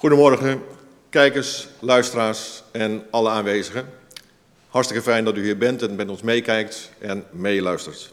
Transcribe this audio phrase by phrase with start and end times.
[0.00, 0.62] Goedemorgen,
[1.08, 3.88] kijkers, luisteraars en alle aanwezigen.
[4.68, 8.12] Hartstikke fijn dat u hier bent en met ons meekijkt en meeluistert.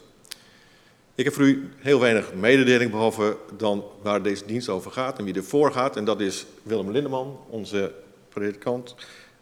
[1.15, 5.25] Ik heb voor u heel weinig mededeling, behalve dan waar deze dienst over gaat en
[5.25, 5.95] wie ervoor gaat.
[5.95, 7.93] En dat is Willem Lindeman, onze
[8.29, 8.95] predikant,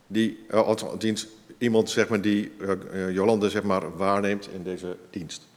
[0.08, 1.28] die, uh, dienst,
[1.58, 2.52] iemand zeg maar, die
[2.94, 5.48] uh, Jolande zeg maar, waarneemt in deze dienst.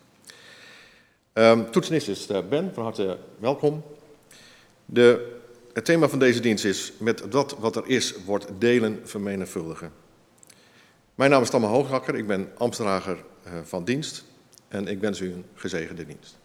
[1.32, 3.82] Um, toetsenist is Ben, van harte welkom.
[4.85, 5.37] De
[5.78, 9.92] het thema van deze dienst is: met dat wat er is, wordt delen vermenigvuldigen.
[11.14, 14.25] Mijn naam is Tamme Hooghakker, ik ben ambtsdrager eh, van dienst
[14.69, 16.36] en ik wens u een gezegende dienst.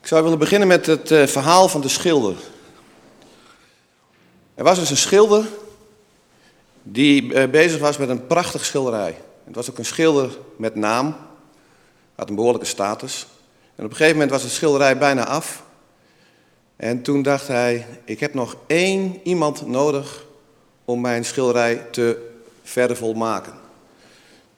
[0.00, 2.36] Ik zou willen beginnen met het eh, verhaal van de schilder.
[4.54, 5.44] Er was dus een schilder
[6.88, 9.16] die eh, bezig was met een prachtige schilderij.
[9.44, 11.16] Het was ook een schilder met naam,
[12.14, 13.26] had een behoorlijke status.
[13.74, 15.64] En op een gegeven moment was de schilderij bijna af.
[16.76, 20.24] En toen dacht hij, ik heb nog één iemand nodig
[20.84, 22.30] om mijn schilderij te
[22.62, 23.52] verder volmaken.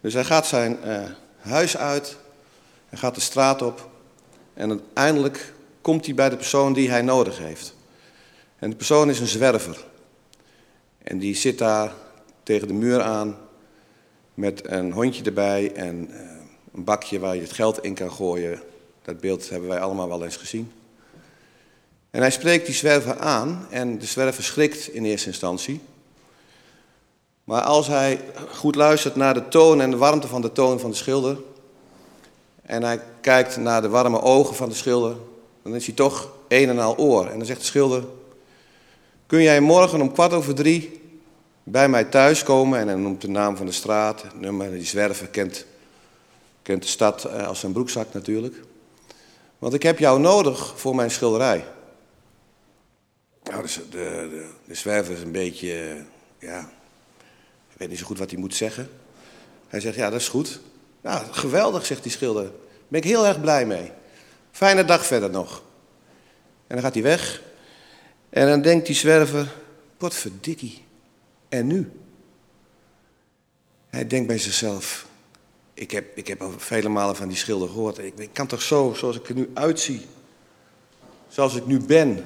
[0.00, 1.02] Dus hij gaat zijn uh,
[1.38, 2.16] huis uit,
[2.88, 3.88] hij gaat de straat op
[4.54, 7.75] en uiteindelijk komt hij bij de persoon die hij nodig heeft.
[8.58, 9.84] En de persoon is een zwerver.
[11.02, 11.92] En die zit daar
[12.48, 13.36] tegen de muur aan
[14.34, 16.16] met een hondje erbij en uh,
[16.74, 18.60] een bakje waar je het geld in kan gooien.
[19.02, 20.72] Dat beeld hebben wij allemaal wel eens gezien.
[22.10, 25.80] En hij spreekt die zwerver aan en de zwerver schrikt in eerste instantie.
[27.44, 28.20] Maar als hij
[28.50, 31.38] goed luistert naar de toon en de warmte van de toon van de schilder,
[32.62, 35.16] en hij kijkt naar de warme ogen van de schilder,
[35.62, 37.26] dan is hij toch een en al oor.
[37.26, 38.04] En dan zegt de schilder,
[39.26, 40.97] kun jij morgen om kwart over drie
[41.70, 44.84] bij mij thuis komen en hij noemt de naam van de straat, het nummer, die
[44.84, 45.66] zwerver kent,
[46.62, 48.54] kent de stad eh, als zijn broekzak natuurlijk.
[49.58, 51.64] Want ik heb jou nodig voor mijn schilderij.
[53.42, 56.70] Nou, dus de, de, de zwerver is een beetje, eh, ja,
[57.72, 58.90] ik weet niet zo goed wat hij moet zeggen.
[59.68, 60.60] Hij zegt, ja, dat is goed.
[61.00, 62.42] Nou, geweldig, zegt die schilder.
[62.42, 62.52] Daar
[62.88, 63.92] ben ik heel erg blij mee.
[64.50, 65.62] Fijne dag verder nog.
[66.66, 67.42] En dan gaat hij weg.
[68.30, 69.54] En dan denkt die zwerver,
[69.98, 70.86] wat verdikkie.
[71.48, 71.90] En nu?
[73.90, 75.06] Hij denkt bij zichzelf,
[75.74, 77.98] ik heb, ik heb al vele malen van die schilder gehoord.
[77.98, 80.06] Ik, ik kan toch zo, zoals ik er nu uitzie,
[81.28, 82.24] zoals ik nu ben,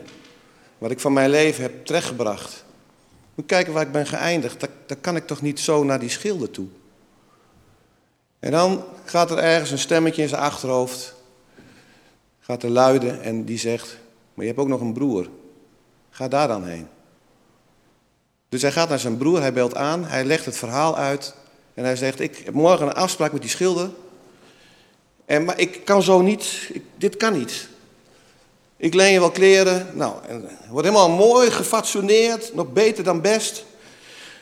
[0.78, 2.64] wat ik van mijn leven heb terechtgebracht.
[3.34, 6.50] Moet kijken waar ik ben geëindigd, dan, kan ik toch niet zo naar die schilder
[6.50, 6.66] toe.
[8.38, 11.14] En dan gaat er ergens een stemmetje in zijn achterhoofd,
[12.40, 13.98] gaat er luiden en die zegt,
[14.34, 15.28] maar je hebt ook nog een broer.
[16.10, 16.88] Ga daar dan heen.
[18.52, 21.34] Dus hij gaat naar zijn broer, hij belt aan, hij legt het verhaal uit
[21.74, 23.90] en hij zegt, ik heb morgen een afspraak met die schilder.
[25.24, 27.68] En, maar ik kan zo niet, dit kan niet.
[28.76, 33.64] Ik leen je wel kleren, nou, en wordt helemaal mooi gefatsoeneerd, nog beter dan best.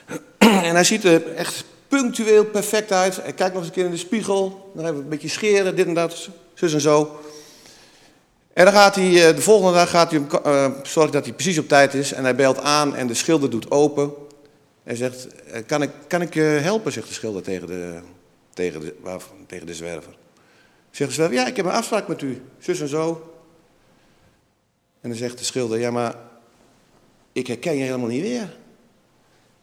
[0.38, 3.16] En hij ziet er echt punctueel perfect uit.
[3.16, 5.86] Hij kijkt nog eens een keer in de spiegel, dan even een beetje scheren, dit
[5.86, 7.20] en dat, zus en zo.
[8.52, 11.68] En dan gaat hij, eh, de volgende dag gaat hij uh, dat hij precies op
[11.68, 12.12] tijd is.
[12.12, 14.12] En hij belt aan en de schilder doet open.
[14.82, 18.00] Hij zegt, eh, kan ik, kan ik je helpen, zegt de schilder tegen de,
[18.54, 18.94] tegen de,
[19.46, 20.16] tegen de zwerver.
[20.90, 23.34] Zegt de zwerver, ja, ik heb een afspraak met u, zus en zo.
[25.00, 26.14] En dan zegt de schilder, ja, maar
[27.32, 28.56] ik herken je helemaal niet weer.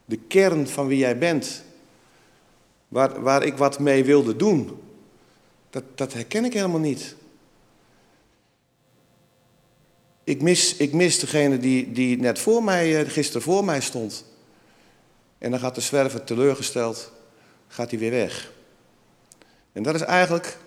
[0.06, 1.64] De kern van wie jij bent,
[2.88, 4.80] waar, waar ik wat mee wilde doen,
[5.70, 7.16] dat, dat herken ik helemaal niet.
[10.28, 14.26] Ik mis, ik mis degene die, die net voor mij, eh, gisteren voor mij stond.
[15.38, 17.12] En dan gaat de zwerver teleurgesteld,
[17.68, 18.52] gaat hij weer weg.
[19.74, 20.58] En dat is eigenlijk,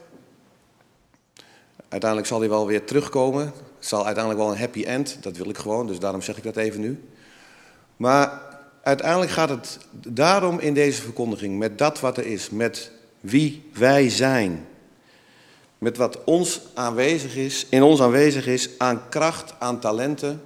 [1.89, 3.45] uiteindelijk zal hij wel weer terugkomen.
[3.45, 6.43] Het zal uiteindelijk wel een happy end, dat wil ik gewoon, dus daarom zeg ik
[6.43, 7.05] dat even nu.
[7.97, 8.43] Maar
[8.83, 12.91] uiteindelijk gaat het daarom in deze verkondiging, met dat wat er is, met
[13.21, 14.67] wie wij zijn
[15.81, 20.43] met wat ons aanwezig is, in ons aanwezig is aan kracht, aan talenten,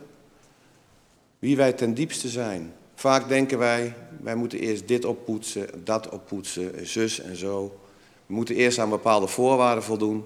[1.38, 2.74] wie wij ten diepste zijn.
[2.94, 7.80] Vaak denken wij, wij moeten eerst dit oppoetsen, dat oppoetsen, zus en zo.
[8.26, 10.24] We moeten eerst aan bepaalde voorwaarden voldoen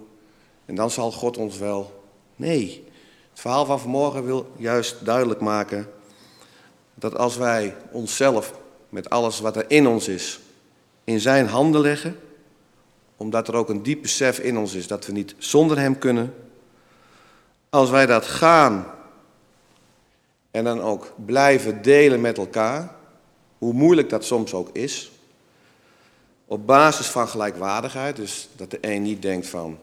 [0.65, 2.03] en dan zal God ons wel.
[2.37, 2.85] Nee,
[3.31, 5.88] het verhaal van vanmorgen wil juist duidelijk maken
[6.95, 8.53] dat als wij onszelf
[8.88, 10.41] met alles wat er in ons is,
[11.05, 12.17] in zijn handen leggen,
[13.19, 16.35] omdat er ook een diep besef in ons is dat we niet zonder Hem kunnen.
[17.71, 18.87] Als wij dat gaan
[20.51, 22.95] en dan ook blijven delen met elkaar,
[23.59, 25.11] hoe moeilijk dat soms ook is,
[26.51, 29.79] Op basis van gelijkwaardigheid, dus dat de een niet denkt van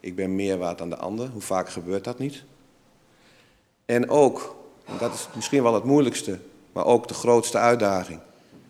[0.00, 1.28] ik ben meer waard dan de ander.
[1.28, 2.44] Hoe vaak gebeurt dat niet?
[3.84, 4.56] En ook,
[4.98, 6.38] dat is misschien wel het moeilijkste,
[6.72, 8.20] maar ook de grootste uitdaging,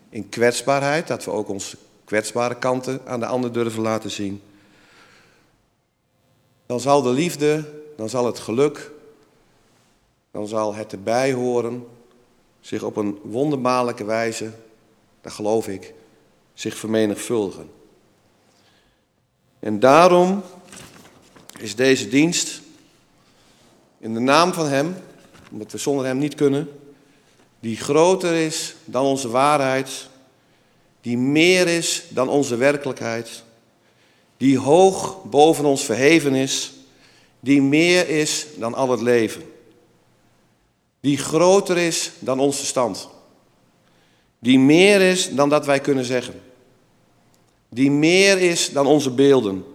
[0.09, 1.77] in kwetsbaarheid, dat we ook onze
[2.07, 4.41] kwetsbare kanten aan de ander durven laten zien.
[6.65, 8.91] Dan zal de liefde, dan zal het geluk,
[10.31, 11.87] dan zal het erbij horen
[12.59, 14.51] zich op een wonderbaarlijke wijze,
[15.21, 15.93] dat geloof ik,
[16.53, 17.69] zich vermenigvuldigen.
[19.59, 20.43] En daarom
[21.59, 22.61] is deze dienst
[23.97, 24.95] in de naam van Hem,
[25.51, 26.69] omdat we zonder Hem niet kunnen,
[27.59, 30.09] die groter is dan onze waarheid,
[31.07, 33.43] die meer is dan onze werkelijkheid,
[34.37, 36.73] die hoog boven ons verheven is,
[37.39, 39.43] die meer is dan al het leven,
[40.99, 43.09] die groter is dan onze stand,
[44.39, 46.41] die meer is dan dat wij kunnen zeggen,
[47.69, 49.65] die meer is dan onze beelden,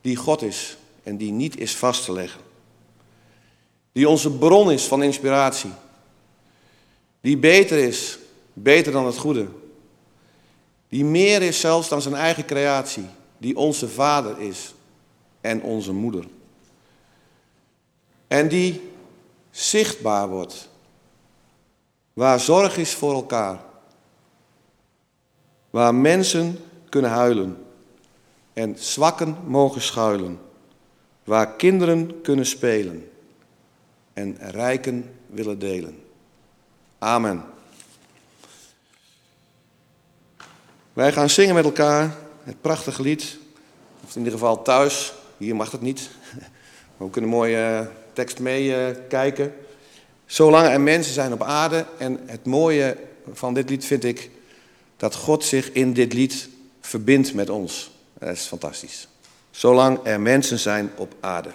[0.00, 2.40] die God is en die niet is vast te leggen,
[3.92, 5.72] die onze bron is van inspiratie,
[7.20, 8.18] die beter is,
[8.52, 9.46] beter dan het goede,
[10.92, 13.06] die meer is zelfs dan zijn eigen creatie,
[13.38, 14.74] die onze vader is
[15.40, 16.24] en onze moeder.
[18.26, 18.90] En die
[19.50, 20.68] zichtbaar wordt,
[22.12, 23.60] waar zorg is voor elkaar,
[25.70, 26.58] waar mensen
[26.88, 27.64] kunnen huilen
[28.52, 30.40] en zwakken mogen schuilen,
[31.24, 33.10] waar kinderen kunnen spelen
[34.12, 36.02] en rijken willen delen.
[36.98, 37.51] Amen.
[40.92, 43.38] Wij gaan zingen met elkaar het prachtige lied,
[44.04, 46.10] of in ieder geval thuis, hier mag het niet,
[46.96, 49.54] maar we kunnen mooie tekst meekijken.
[50.26, 52.96] Zolang er mensen zijn op aarde en het mooie
[53.32, 54.30] van dit lied vind ik
[54.96, 56.48] dat God zich in dit lied
[56.80, 57.90] verbindt met ons.
[58.18, 59.08] Dat is fantastisch.
[59.50, 61.50] Zolang er mensen zijn op aarde.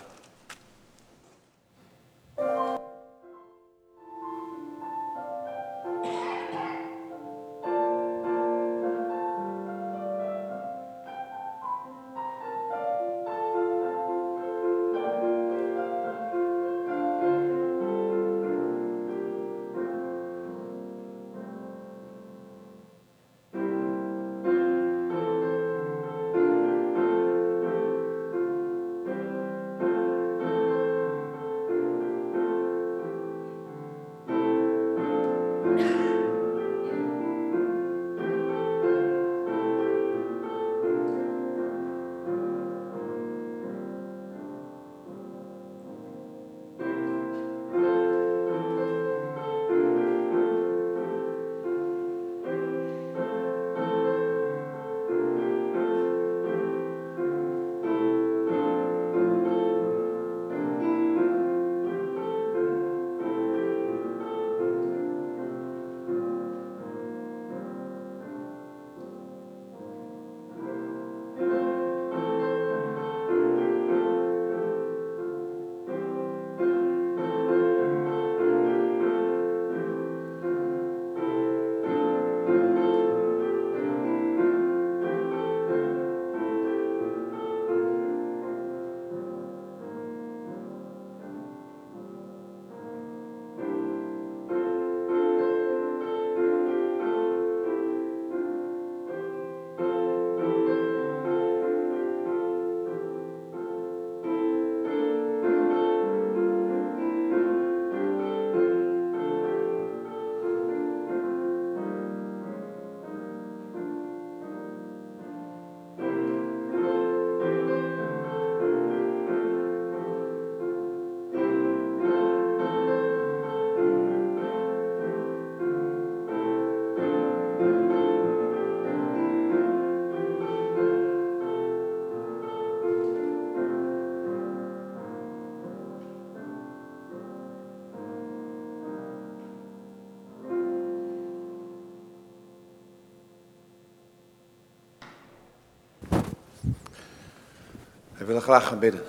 [148.28, 149.02] Willen graag gaan bidden.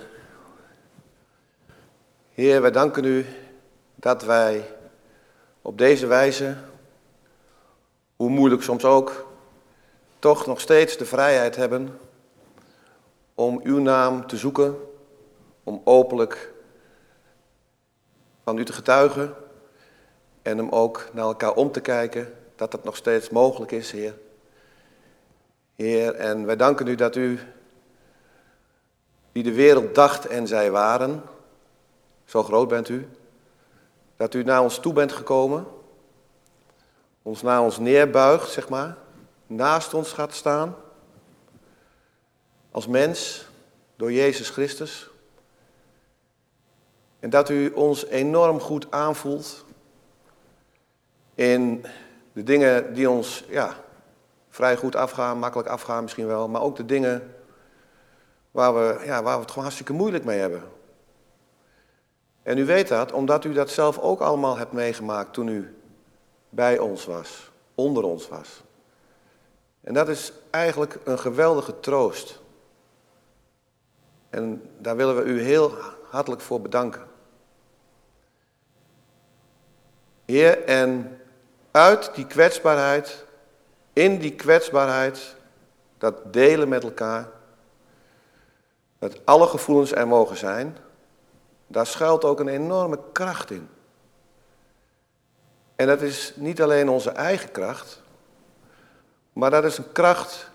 [2.33, 3.25] Heer, wij danken u
[3.95, 4.75] dat wij
[5.61, 6.55] op deze wijze,
[8.15, 9.27] hoe moeilijk soms ook,
[10.19, 11.99] toch nog steeds de vrijheid hebben
[13.35, 14.75] om uw naam te zoeken,
[15.63, 16.53] om openlijk
[18.43, 19.33] van u te getuigen
[20.41, 24.17] en om ook naar elkaar om te kijken, dat dat nog steeds mogelijk is, Heer.
[25.75, 27.39] Heer, en wij danken u dat u,
[29.31, 31.23] die de wereld dacht en zij waren,
[32.25, 33.09] zo groot bent u,
[34.15, 35.65] dat u naar ons toe bent gekomen,
[37.21, 38.97] ons naar ons neerbuigt, zeg maar,
[39.47, 40.75] naast ons gaat staan,
[42.71, 43.47] als mens,
[43.95, 45.09] door Jezus Christus.
[47.19, 49.65] En dat u ons enorm goed aanvoelt
[51.35, 51.85] in
[52.33, 53.75] de dingen die ons ja,
[54.49, 57.33] vrij goed afgaan, makkelijk afgaan misschien wel, maar ook de dingen
[58.59, 60.63] waar we, ja, waar we het gewoon hartstikke moeilijk mee hebben.
[62.43, 65.75] En u weet dat omdat u dat zelf ook allemaal hebt meegemaakt toen u
[66.49, 68.63] bij ons was, onder ons was.
[69.81, 72.39] En dat is eigenlijk een geweldige troost.
[74.29, 75.73] En daar willen we u heel
[76.09, 77.07] hartelijk voor bedanken.
[80.25, 81.19] Heer, en
[81.71, 83.25] uit die kwetsbaarheid,
[83.93, 85.35] in die kwetsbaarheid,
[85.97, 87.37] dat delen met elkaar,
[88.99, 90.77] dat alle gevoelens er mogen zijn,
[91.67, 93.69] daar schuilt ook een enorme kracht in.
[95.75, 98.01] En dat is niet alleen onze eigen kracht,
[99.33, 100.49] maar dat is een kracht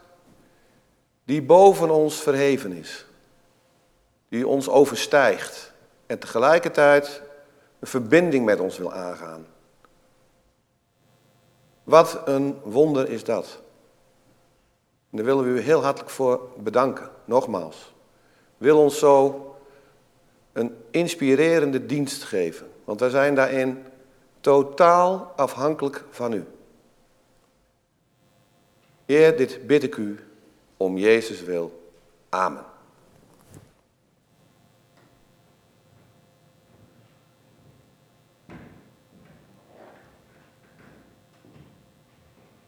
[1.24, 3.06] die boven ons verheven is.
[4.28, 5.72] Die ons overstijgt
[6.06, 7.22] en tegelijkertijd
[7.78, 9.46] een verbinding met ons wil aangaan.
[11.84, 13.60] Wat een wonder is dat.
[15.10, 17.93] En daar willen we u heel hartelijk voor bedanken, nogmaals.
[18.64, 19.56] Wil ons zo
[20.52, 23.84] een inspirerende dienst geven, want wij zijn daarin
[24.40, 26.44] totaal afhankelijk van u.
[29.04, 30.18] Heer, dit bid ik u
[30.76, 31.92] om Jezus wil.
[32.28, 32.64] Amen.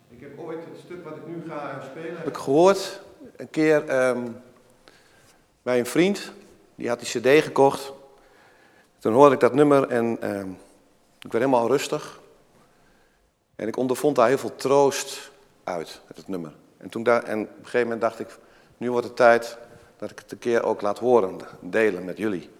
[0.08, 3.00] Ik heb ooit het stuk wat ik nu ga spelen, heb ik gehoord
[3.36, 4.28] een keer ehm,
[5.66, 6.32] bij een vriend.
[6.74, 7.92] Die had die cd gekocht.
[8.98, 10.50] Toen hoorde ik dat nummer en ehm,
[11.18, 12.20] ik werd helemaal rustig.
[13.56, 15.30] En ik ondervond daar heel veel troost
[15.64, 16.52] uit, met het nummer.
[16.76, 18.38] En, toen daar, en op een gegeven moment dacht ik,
[18.76, 19.58] nu wordt het tijd
[19.96, 22.50] dat ik het een keer ook laat horen, delen met jullie.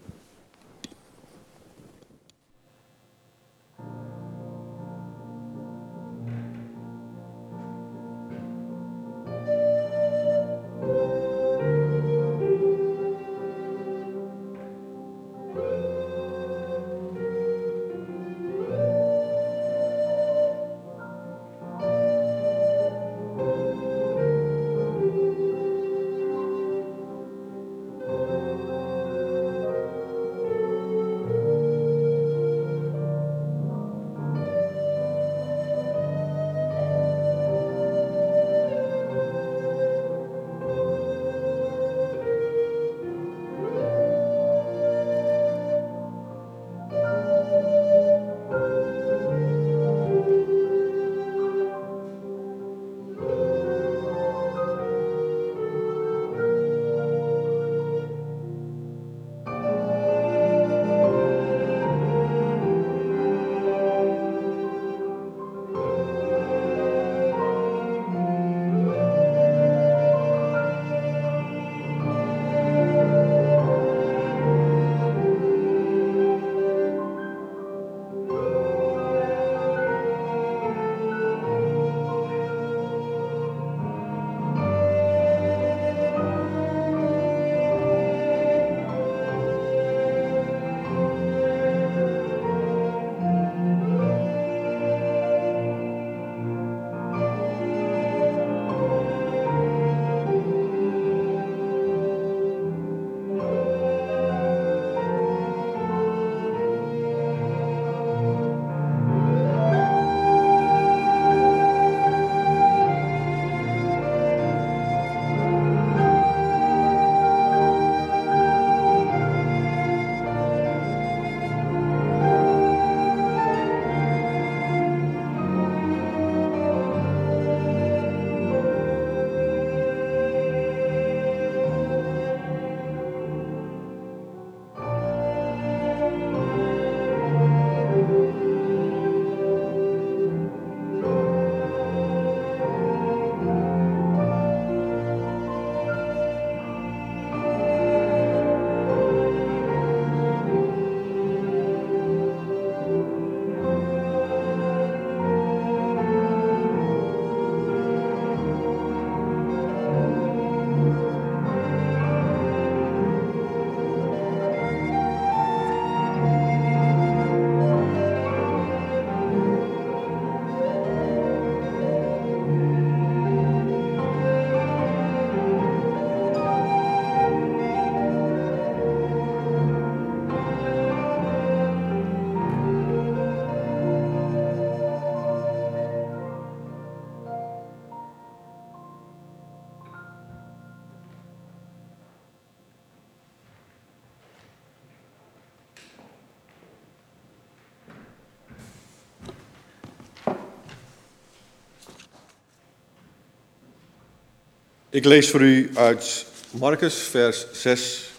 [204.89, 208.11] Ik lees voor u uit Marcus, vers 6,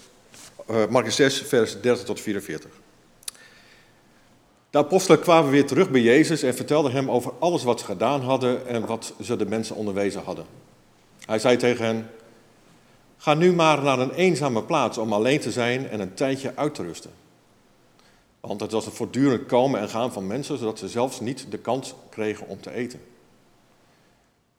[0.70, 2.70] uh, Marcus 6, vers 30 tot 44.
[4.70, 8.20] De apostelen kwamen weer terug bij Jezus en vertelden hem over alles wat ze gedaan
[8.20, 10.44] hadden en wat ze de mensen onderwezen hadden.
[11.26, 12.10] Hij zei tegen hen,
[13.16, 16.74] ga nu maar naar een eenzame plaats om alleen te zijn en een tijdje uit
[16.74, 17.10] te rusten.
[18.40, 21.58] Want het was een voortdurend komen en gaan van mensen, zodat ze zelfs niet de
[21.58, 23.00] kans kregen om te eten.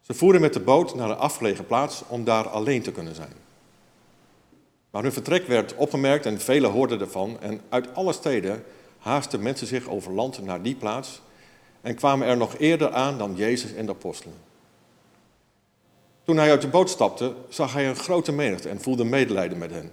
[0.09, 3.33] Ze voeren met de boot naar een afgelegen plaats om daar alleen te kunnen zijn.
[4.91, 7.37] Maar hun vertrek werd opgemerkt en velen hoorden ervan.
[7.39, 8.63] En uit alle steden
[8.97, 11.21] haasten mensen zich over land naar die plaats
[11.81, 14.37] en kwamen er nog eerder aan dan Jezus en de apostelen.
[16.23, 19.71] Toen hij uit de boot stapte, zag hij een grote menigte en voelde medelijden met
[19.71, 19.91] hen,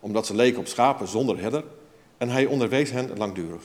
[0.00, 1.64] omdat ze leken op schapen zonder herder
[2.18, 3.62] en hij onderwees hen langdurig.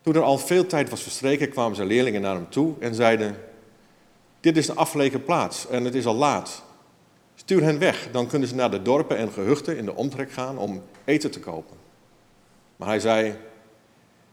[0.00, 3.36] Toen er al veel tijd was verstreken, kwamen zijn leerlingen naar hem toe en zeiden:
[4.46, 6.62] Dit is een afgelegen plaats en het is al laat.
[7.34, 10.58] Stuur hen weg, dan kunnen ze naar de dorpen en gehuchten in de omtrek gaan
[10.58, 11.76] om eten te kopen.
[12.76, 13.34] Maar hij zei: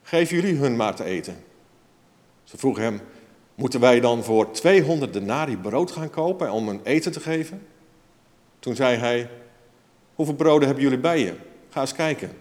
[0.01, 1.43] Geef jullie hun maar te eten.
[2.43, 3.01] Ze vroegen hem:
[3.55, 7.67] Moeten wij dan voor 200 denari brood gaan kopen om hun eten te geven?
[8.59, 9.29] Toen zei hij:
[10.15, 11.33] Hoeveel broden hebben jullie bij je?
[11.69, 12.31] Ga eens kijken.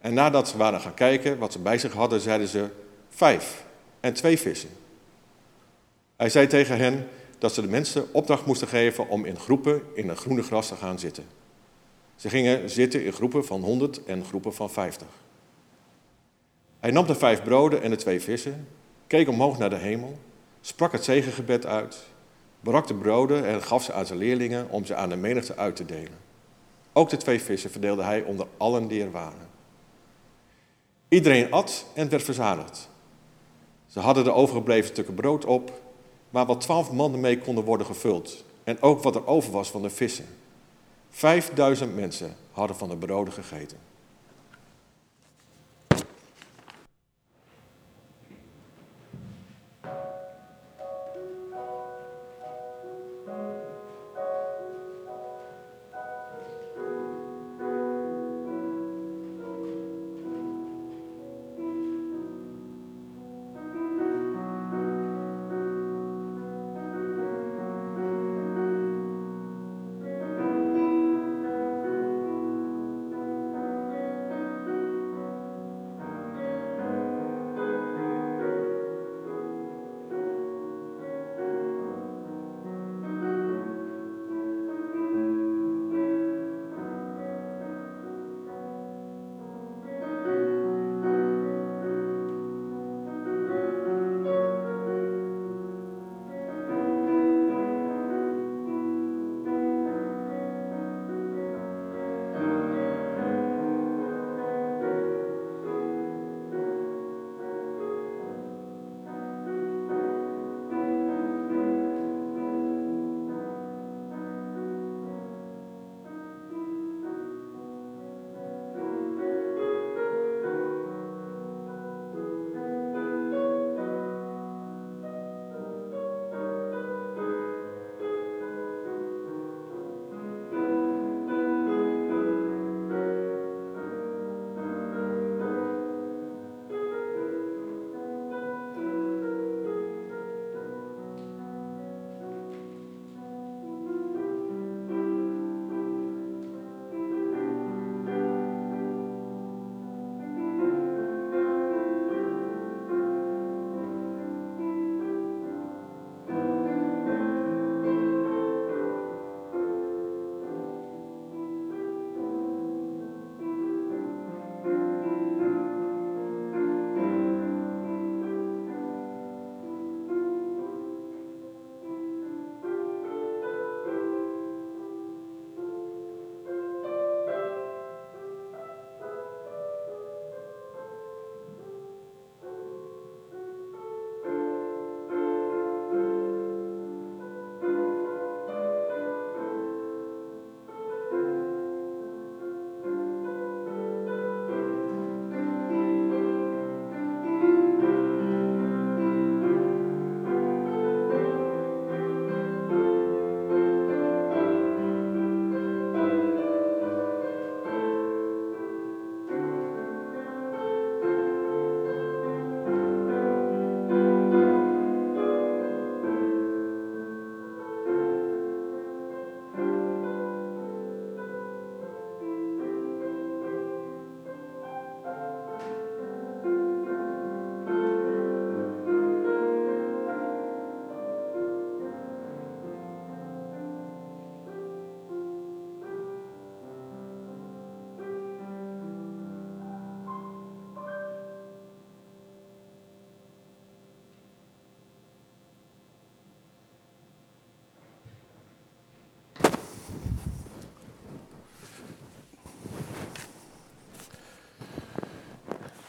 [0.00, 2.68] En nadat ze waren gaan kijken wat ze bij zich hadden, zeiden ze
[3.08, 3.64] vijf
[4.00, 4.70] en twee vissen.
[6.24, 7.08] Hij zei tegen hen
[7.38, 10.76] dat ze de mensen opdracht moesten geven om in groepen in een groene gras te
[10.76, 11.24] gaan zitten.
[12.16, 15.06] Ze gingen zitten in groepen van honderd en groepen van vijftig.
[16.80, 18.68] Hij nam de vijf broden en de twee vissen,
[19.06, 20.18] keek omhoog naar de hemel,
[20.60, 22.04] sprak het zegengebed uit,
[22.60, 25.76] brak de broden en gaf ze aan zijn leerlingen om ze aan de menigte uit
[25.76, 26.18] te delen.
[26.92, 29.48] Ook de twee vissen verdeelde hij onder allen die er waren.
[31.08, 32.90] Iedereen at en werd verzadigd.
[33.86, 35.82] Ze hadden de overgebleven stukken brood op,
[36.34, 38.44] waar wat twaalf mannen mee konden worden gevuld.
[38.64, 40.24] En ook wat er over was van de vissen.
[41.10, 43.78] Vijfduizend mensen hadden van de broden gegeten.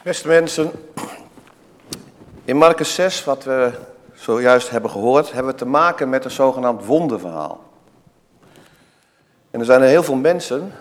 [0.06, 0.70] Beste mensen,
[2.44, 3.72] in Marcus 6, wat we
[4.14, 7.64] zojuist hebben gehoord, hebben we te maken met een zogenaamd wonderverhaal.
[9.50, 10.72] En er zijn er heel veel mensen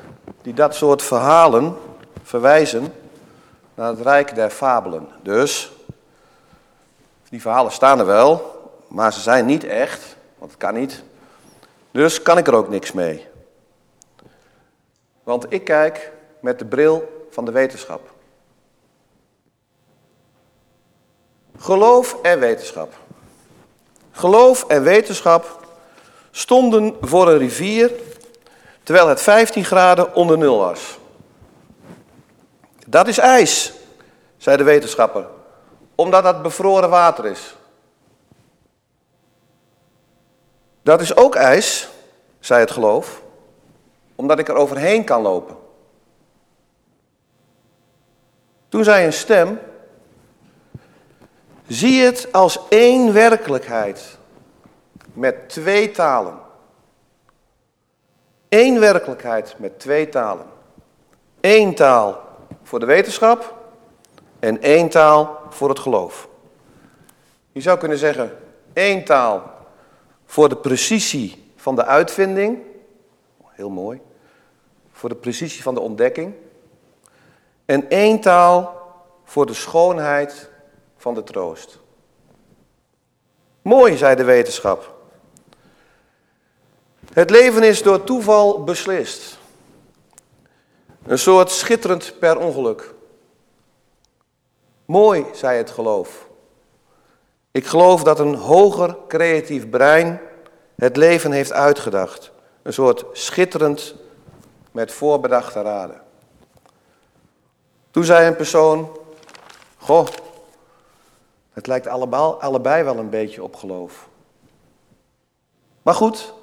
[0.42, 1.76] die dat soort verhalen
[2.24, 2.94] verwijzen
[3.74, 5.08] naar het rijk der fabelen.
[5.22, 5.72] Dus,
[7.30, 11.04] die verhalen staan er wel, maar ze zijn niet echt, want het kan niet.
[11.92, 13.28] Dus kan ik er ook niks mee.
[15.24, 18.14] Want ik kijk met de bril van de wetenschap.
[21.66, 22.94] Geloof en wetenschap.
[24.12, 25.68] Geloof en wetenschap
[26.32, 27.92] stonden voor een rivier
[28.84, 30.98] terwijl het 15 graden onder nul was.
[32.88, 33.74] Dat is ijs,
[34.38, 35.28] zei de wetenschapper,
[35.96, 37.56] omdat dat bevroren water is.
[40.82, 41.90] Dat is ook ijs,
[42.40, 43.22] zei het geloof,
[44.16, 45.56] omdat ik er overheen kan lopen.
[48.70, 49.60] Toen zei een stem,
[51.68, 54.18] zie het als één werkelijkheid
[55.14, 56.40] met twee talen.
[58.50, 60.46] Eén werkelijkheid met twee talen.
[61.42, 62.22] Eén taal
[62.64, 63.56] voor de wetenschap
[64.40, 66.28] en één taal voor het geloof.
[67.52, 68.38] Je zou kunnen zeggen,
[68.74, 69.54] één taal
[70.26, 72.60] voor de precisie van de uitvinding.
[73.48, 74.02] Heel mooi.
[74.92, 76.34] Voor de precisie van de ontdekking.
[77.66, 78.82] En één taal
[79.24, 80.50] voor de schoonheid
[81.06, 81.80] van de troost.
[83.62, 84.96] Mooi, zei de wetenschap.
[87.14, 89.38] Het leven is door toeval beslist.
[91.06, 92.94] Een soort schitterend per ongeluk.
[94.86, 96.28] Mooi, zei het geloof.
[97.52, 100.22] Ik geloof dat een hoger creatief brein
[100.76, 102.32] het leven heeft uitgedacht.
[102.62, 103.96] Een soort schitterend
[104.72, 106.02] met voorbedachte raden.
[107.92, 108.98] Toen zei een persoon,
[109.78, 110.08] goh,
[111.56, 114.08] het lijkt allebei, wel een beetje op geloof.
[115.82, 116.34] Maar goed,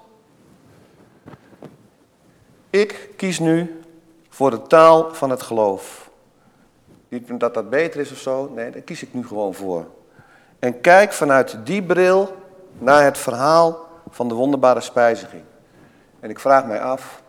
[2.70, 3.80] ik kies nu
[4.28, 6.10] voor de taal van het geloof.
[7.08, 9.86] Niet dat dat beter is of zo, nee, daar kies ik nu gewoon voor.
[10.58, 12.36] En kijk vanuit die bril
[12.78, 15.42] naar het verhaal van de wonderbare spijziging.
[16.20, 17.22] En ik vraag mij af,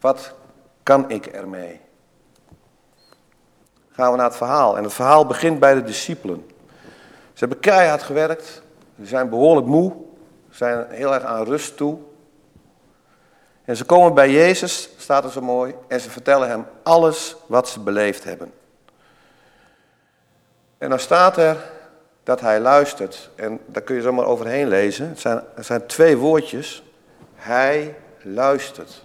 [0.00, 0.34] wat
[0.82, 1.80] kan ik ermee?
[3.90, 4.76] Gaan we naar het verhaal.
[4.76, 6.50] En het verhaal begint bij de discipelen.
[7.32, 8.62] Ze hebben keihard gewerkt,
[9.00, 9.92] ze zijn behoorlijk moe,
[10.50, 11.98] zijn heel erg aan rust toe.
[13.64, 17.68] En ze komen bij Jezus, staat er zo mooi, en ze vertellen hem alles wat
[17.68, 18.52] ze beleefd hebben.
[20.78, 21.56] En dan staat er
[22.22, 25.08] dat hij luistert, en daar kun je zomaar overheen lezen.
[25.08, 26.82] Het zijn, er zijn twee woordjes.
[27.34, 29.04] Hij luistert.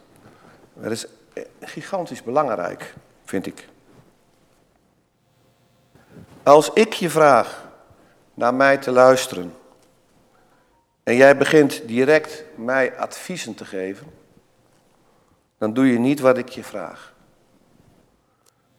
[0.73, 1.05] Dat is
[1.61, 2.93] gigantisch belangrijk,
[3.25, 3.67] vind ik.
[6.43, 7.66] Als ik je vraag
[8.37, 9.53] naar mij te luisteren
[11.03, 14.07] en jij begint direct mij adviezen te geven,
[15.57, 17.13] dan doe je niet wat ik je vraag.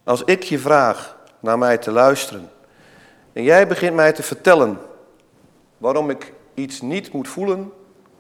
[0.05, 2.51] Als ik je vraag naar mij te luisteren
[3.33, 4.79] en jij begint mij te vertellen
[5.79, 7.73] waarom ik iets niet moet voelen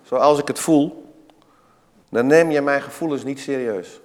[0.03, 1.12] zoals ik het voel,
[2.11, 4.01] dan neem je mijn gevoelens niet serieus.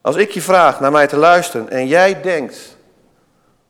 [0.00, 2.76] Als ik je vraag naar mij te luisteren en jij denkt,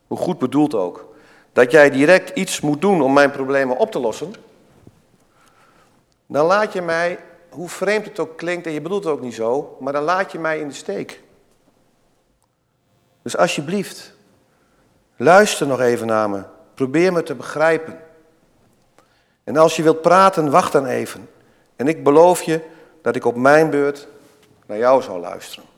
[0.07, 1.15] hoe goed bedoeld ook,
[1.57, 4.35] dat jij direct iets moet doen om mijn problemen op te lossen,
[6.27, 9.35] dan laat je mij hoe vreemd het ook klinkt, en je bedoelt het ook niet
[9.35, 11.23] zo, maar dan laat je mij in de steek.
[13.23, 14.15] Dus alsjeblieft,
[15.17, 16.43] luister nog even naar me.
[16.75, 18.01] Probeer me te begrijpen.
[19.45, 21.29] En als je wilt praten, wacht dan even.
[21.77, 22.61] En ik beloof je
[23.03, 24.09] dat ik op mijn beurt
[24.67, 25.69] naar jou zal luisteren.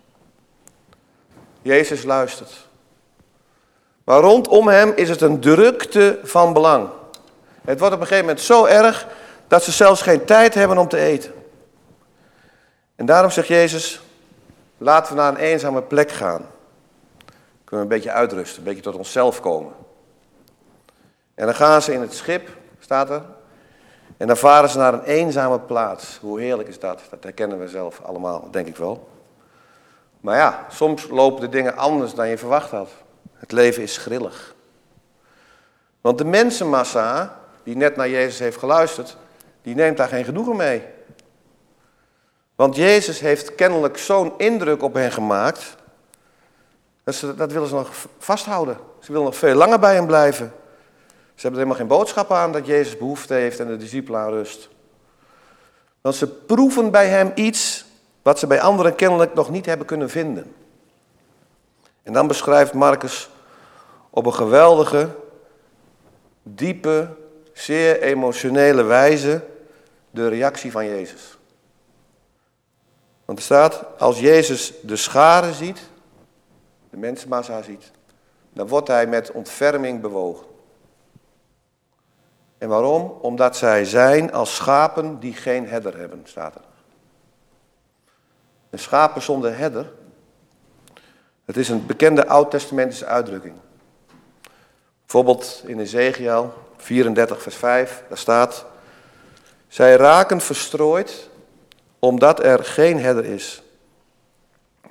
[1.62, 2.67] Jezus luistert.
[4.08, 6.88] Maar rondom hem is het een drukte van belang.
[7.64, 9.06] Het wordt op een gegeven moment zo erg
[9.48, 11.32] dat ze zelfs geen tijd hebben om te eten.
[12.96, 14.00] En daarom zegt Jezus,
[14.78, 16.46] laten we naar een eenzame plek gaan.
[17.64, 19.72] Kunnen we een beetje uitrusten, een beetje tot onszelf komen.
[21.34, 23.22] En dan gaan ze in het schip, staat er.
[24.16, 26.18] En dan varen ze naar een eenzame plaats.
[26.20, 27.00] Hoe heerlijk is dat?
[27.10, 29.08] Dat herkennen we zelf allemaal, denk ik wel.
[30.20, 32.88] Maar ja, soms lopen de dingen anders dan je verwacht had.
[33.38, 34.54] Het leven is grillig.
[36.00, 39.16] Want de mensenmassa die net naar Jezus heeft geluisterd,
[39.62, 40.82] die neemt daar geen genoegen mee.
[42.54, 45.76] Want Jezus heeft kennelijk zo'n indruk op hen gemaakt.
[47.04, 48.78] Dat, ze, dat willen ze nog vasthouden.
[49.00, 50.52] Ze willen nog veel langer bij hem blijven.
[51.34, 54.30] Ze hebben er helemaal geen boodschap aan dat Jezus behoefte heeft en de discipelen aan
[54.30, 54.68] rust.
[56.00, 57.84] Want ze proeven bij hem iets
[58.22, 60.54] wat ze bij anderen kennelijk nog niet hebben kunnen vinden.
[62.02, 63.30] En dan beschrijft Marcus
[64.10, 65.08] op een geweldige,
[66.42, 67.16] diepe,
[67.52, 69.44] zeer emotionele wijze
[70.10, 71.38] de reactie van Jezus.
[73.24, 75.80] Want er staat, als Jezus de scharen ziet,
[76.90, 77.90] de mensenmassa ziet,
[78.52, 80.46] dan wordt hij met ontferming bewogen.
[82.58, 83.18] En waarom?
[83.20, 86.60] Omdat zij zijn als schapen die geen herder hebben, staat er.
[88.70, 89.92] Een schapen zonder herder,
[91.48, 93.54] het is een bekende oud-testamentische uitdrukking.
[95.00, 98.66] Bijvoorbeeld in Ezekiel 34, vers 5, daar staat...
[99.68, 101.28] Zij raken verstrooid
[101.98, 103.62] omdat er geen herder is.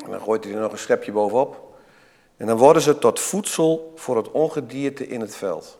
[0.05, 1.77] En dan gooit hij er nog een schepje bovenop.
[2.37, 5.77] En dan worden ze tot voedsel voor het ongedierte in het veld.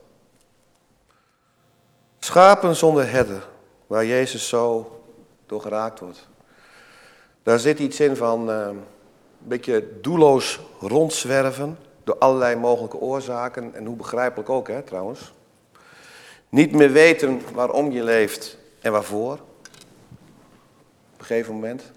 [2.19, 3.47] Schapen zonder herder,
[3.87, 4.91] waar Jezus zo
[5.45, 6.27] door geraakt wordt.
[7.43, 8.83] Daar zit iets in van een
[9.47, 15.33] beetje doelloos rondzwerven door allerlei mogelijke oorzaken en hoe begrijpelijk ook hè, trouwens.
[16.49, 19.33] Niet meer weten waarom je leeft en waarvoor.
[21.13, 21.91] Op een gegeven moment.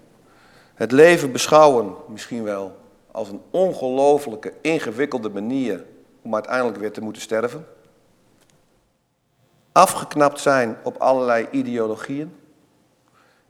[0.73, 2.75] Het leven beschouwen misschien wel
[3.11, 5.85] als een ongelooflijke, ingewikkelde manier
[6.21, 7.67] om uiteindelijk weer te moeten sterven.
[9.71, 12.35] Afgeknapt zijn op allerlei ideologieën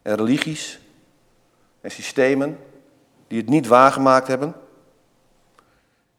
[0.02, 0.80] en religies
[1.82, 2.58] en systemen
[3.32, 4.56] die het niet waargemaakt hebben.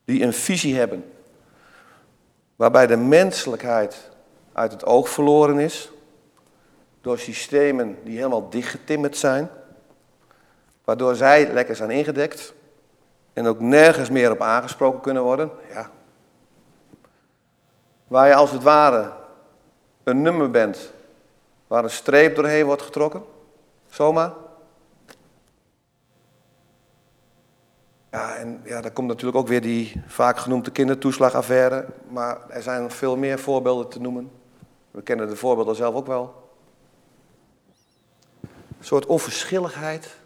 [0.05, 1.13] Die een visie hebben
[2.57, 4.11] waarbij de menselijkheid
[4.53, 5.91] uit het oog verloren is.
[7.01, 9.51] Door systemen die helemaal dichtgetimmerd zijn.
[10.85, 12.55] Waardoor zij lekker zijn ingedekt.
[13.33, 15.51] En ook nergens meer op aangesproken kunnen worden.
[15.73, 15.91] Ja.
[18.07, 19.13] Waar je als het ware
[20.05, 20.93] een nummer bent
[21.67, 23.25] waar een streep doorheen wordt getrokken.
[23.89, 24.42] Zomaar.
[28.13, 31.87] Ja, en ja, daar komt natuurlijk ook weer die vaak genoemde kindertoeslagaffaire.
[32.09, 34.31] Maar er zijn veel meer voorbeelden te noemen.
[34.91, 36.51] We kennen de voorbeelden zelf ook wel.
[38.41, 40.17] Een soort onverschilligheid.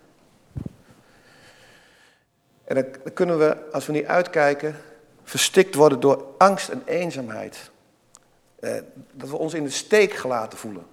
[2.65, 4.77] En dan kunnen we, als we niet uitkijken,
[5.23, 7.71] verstikt worden door angst en eenzaamheid.
[8.61, 8.75] Eh,
[9.13, 10.87] dat we ons in de steek gelaten voelen.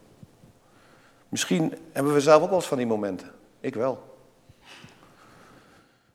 [1.30, 3.32] Misschien hebben we zelf ook wel eens van die momenten.
[3.60, 4.13] Ik wel.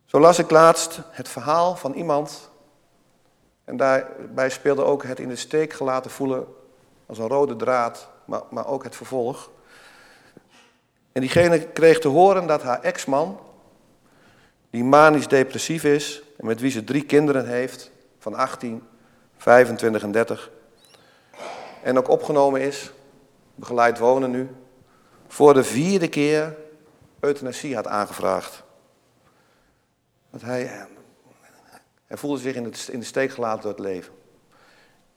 [0.08, 2.50] Zo las ik laatst het verhaal van iemand.
[3.64, 6.46] En daarbij speelde ook het in de steek gelaten voelen
[7.06, 9.50] als een rode draad, maar, maar ook het vervolg.
[11.12, 13.40] En diegene kreeg te horen dat haar ex-man,
[14.70, 18.82] die manisch depressief is en met wie ze drie kinderen heeft, van 18,
[19.36, 20.50] 25 en 30,
[21.82, 22.92] en ook opgenomen is,
[23.54, 24.50] begeleid wonen nu,
[25.26, 26.56] voor de vierde keer
[27.20, 28.66] euthanasie had aangevraagd.
[30.30, 30.86] Dat hij,
[32.06, 34.12] hij voelde zich in, het, in de steek gelaten door het leven.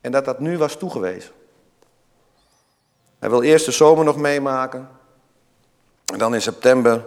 [0.01, 1.31] En dat dat nu was toegewezen.
[3.19, 4.89] Hij wil eerst de zomer nog meemaken.
[6.05, 7.05] En dan in september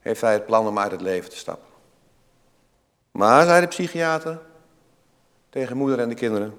[0.00, 1.68] heeft hij het plan om uit het leven te stappen.
[3.10, 4.40] Maar, zei de psychiater
[5.50, 6.58] tegen moeder en de kinderen,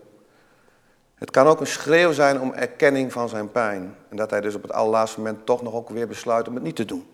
[1.16, 3.96] het kan ook een schreeuw zijn om erkenning van zijn pijn.
[4.10, 6.64] En dat hij dus op het allerlaatste moment toch nog ook weer besluit om het
[6.64, 7.08] niet te doen.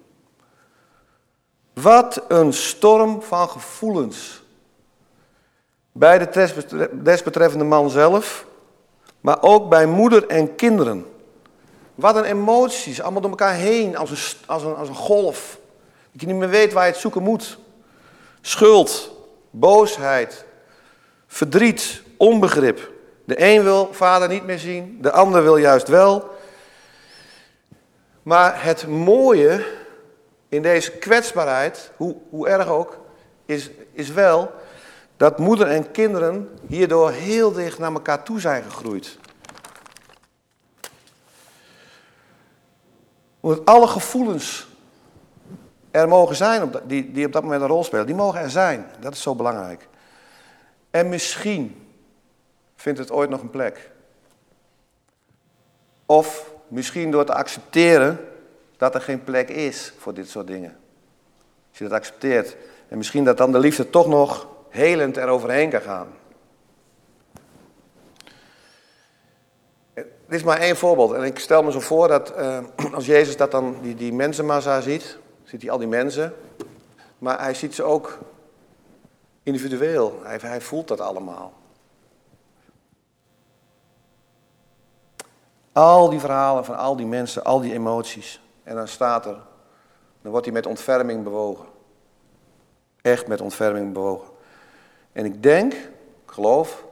[1.74, 4.44] Wat een storm van gevoelens.
[5.92, 8.46] Bij de desbetreffende man zelf,
[9.22, 11.06] maar ook bij moeder en kinderen.
[11.96, 15.60] Wat een emoties, allemaal door elkaar heen, als een, als een, als een golf.
[16.12, 17.58] Dat je niet meer weet waar je het zoeken moet.
[18.42, 19.12] Schuld,
[19.50, 20.46] boosheid,
[21.28, 22.92] verdriet, onbegrip.
[23.26, 26.30] De een wil vader niet meer zien, de ander wil juist wel.
[28.24, 29.66] Maar het mooie
[30.52, 33.00] in deze kwetsbaarheid, hoe, hoe erg ook,
[33.46, 34.52] is, is wel
[35.18, 39.18] dat moeder en kinderen hierdoor heel dicht naar elkaar toe zijn gegroeid.
[43.40, 44.68] Omdat alle gevoelens
[45.92, 48.50] er mogen zijn op die, die op dat moment een rol spelen, die mogen er
[48.50, 48.86] zijn.
[49.00, 49.88] Dat is zo belangrijk.
[50.90, 51.88] En misschien
[52.76, 53.92] vindt het ooit nog een plek.
[56.06, 58.31] Of misschien door te accepteren
[58.82, 60.78] dat er geen plek is voor dit soort dingen.
[61.70, 62.56] Als je dat accepteert.
[62.88, 66.08] En misschien dat dan de liefde toch nog helend eroverheen kan gaan.
[69.94, 71.14] Dit is maar één voorbeeld.
[71.14, 72.60] En ik stel me zo voor dat uh,
[72.98, 76.34] als Jezus dat dan, die, die mensenmassa ziet, ziet hij al die mensen.
[77.18, 78.20] Maar hij ziet ze ook
[79.44, 80.20] individueel.
[80.24, 81.54] Hij, hij voelt dat allemaal.
[85.72, 88.42] Al die verhalen van al die mensen, al die emoties.
[88.72, 89.38] En dan staat er,
[90.22, 91.66] dan wordt hij met ontferming bewogen.
[93.02, 94.28] Echt met ontferming bewogen.
[95.12, 96.86] En ik denk, ik geloof,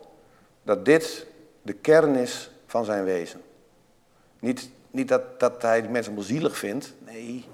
[0.63, 1.27] dat dit
[1.61, 3.41] de kern is van zijn wezen.
[4.39, 6.93] Niet, niet dat, dat hij de mensen allemaal zielig vindt.
[7.05, 7.45] Nee.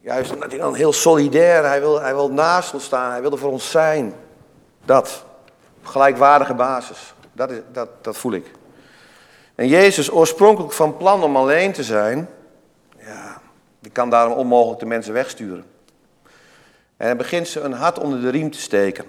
[0.00, 3.32] Juist omdat hij dan heel solidair, hij wil, hij wil naast ons staan, hij wil
[3.32, 4.14] er voor ons zijn.
[4.84, 5.24] Dat.
[5.82, 7.14] Gelijkwaardige basis.
[7.32, 8.50] Dat, is, dat, dat voel ik.
[9.54, 12.28] En Jezus, oorspronkelijk van plan om alleen te zijn,
[13.80, 15.64] die kan daarom onmogelijk de mensen wegsturen.
[16.96, 19.04] En hij begint ze een hart onder de riem te steken.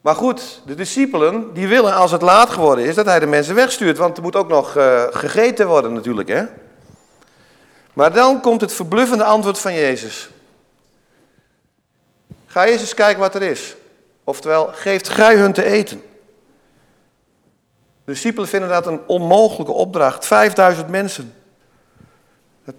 [0.00, 3.54] Maar goed, de discipelen die willen als het laat geworden is dat hij de mensen
[3.54, 3.98] wegstuurt.
[3.98, 6.28] Want er moet ook nog uh, gegeten worden natuurlijk.
[6.28, 6.44] Hè?
[7.92, 10.30] Maar dan komt het verbluffende antwoord van Jezus.
[12.46, 13.76] Ga eens kijken wat er is.
[14.24, 16.02] Oftewel, geeft gij hun te eten.
[18.04, 20.26] De discipelen vinden dat een onmogelijke opdracht.
[20.26, 21.34] 5000 mensen.
[22.64, 22.74] Dat,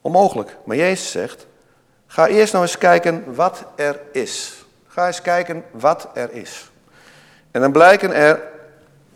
[0.00, 0.56] onmogelijk.
[0.64, 1.46] Maar Jezus zegt,
[2.06, 4.64] ga eerst nou eens kijken wat er is.
[4.86, 6.70] Ga eens kijken wat er is.
[7.50, 8.42] En dan blijken er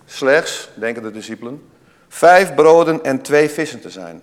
[0.05, 1.71] slechts, denken de discipelen,
[2.09, 4.23] vijf broden en twee vissen te zijn.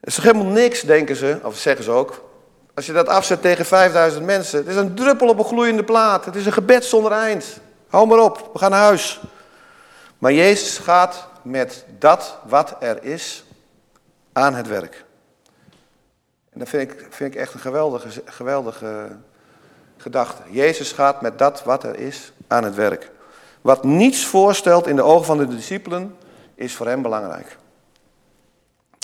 [0.00, 2.28] Het is helemaal niks, denken ze, of zeggen ze ook.
[2.74, 4.58] Als je dat afzet tegen 5000 mensen.
[4.58, 6.24] Het is een druppel op een gloeiende plaat.
[6.24, 7.60] Het is een gebed zonder eind.
[7.88, 9.20] Hou maar op, we gaan naar huis.
[10.18, 13.44] Maar Jezus gaat met dat wat er is
[14.38, 15.04] aan het werk.
[16.50, 19.16] En dat vind ik, vind ik echt een geweldige, geweldige
[19.96, 20.42] gedachte.
[20.50, 23.10] Jezus gaat met dat wat er is aan het werk.
[23.60, 26.16] Wat niets voorstelt in de ogen van de discipelen,
[26.54, 27.56] is voor hem belangrijk.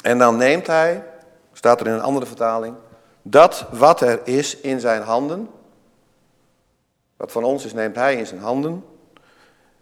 [0.02, 1.04] En dan neemt hij,
[1.52, 2.76] staat er in een andere vertaling,
[3.22, 5.48] dat wat er is in zijn handen.
[7.16, 8.84] Wat van ons is, neemt hij in zijn handen.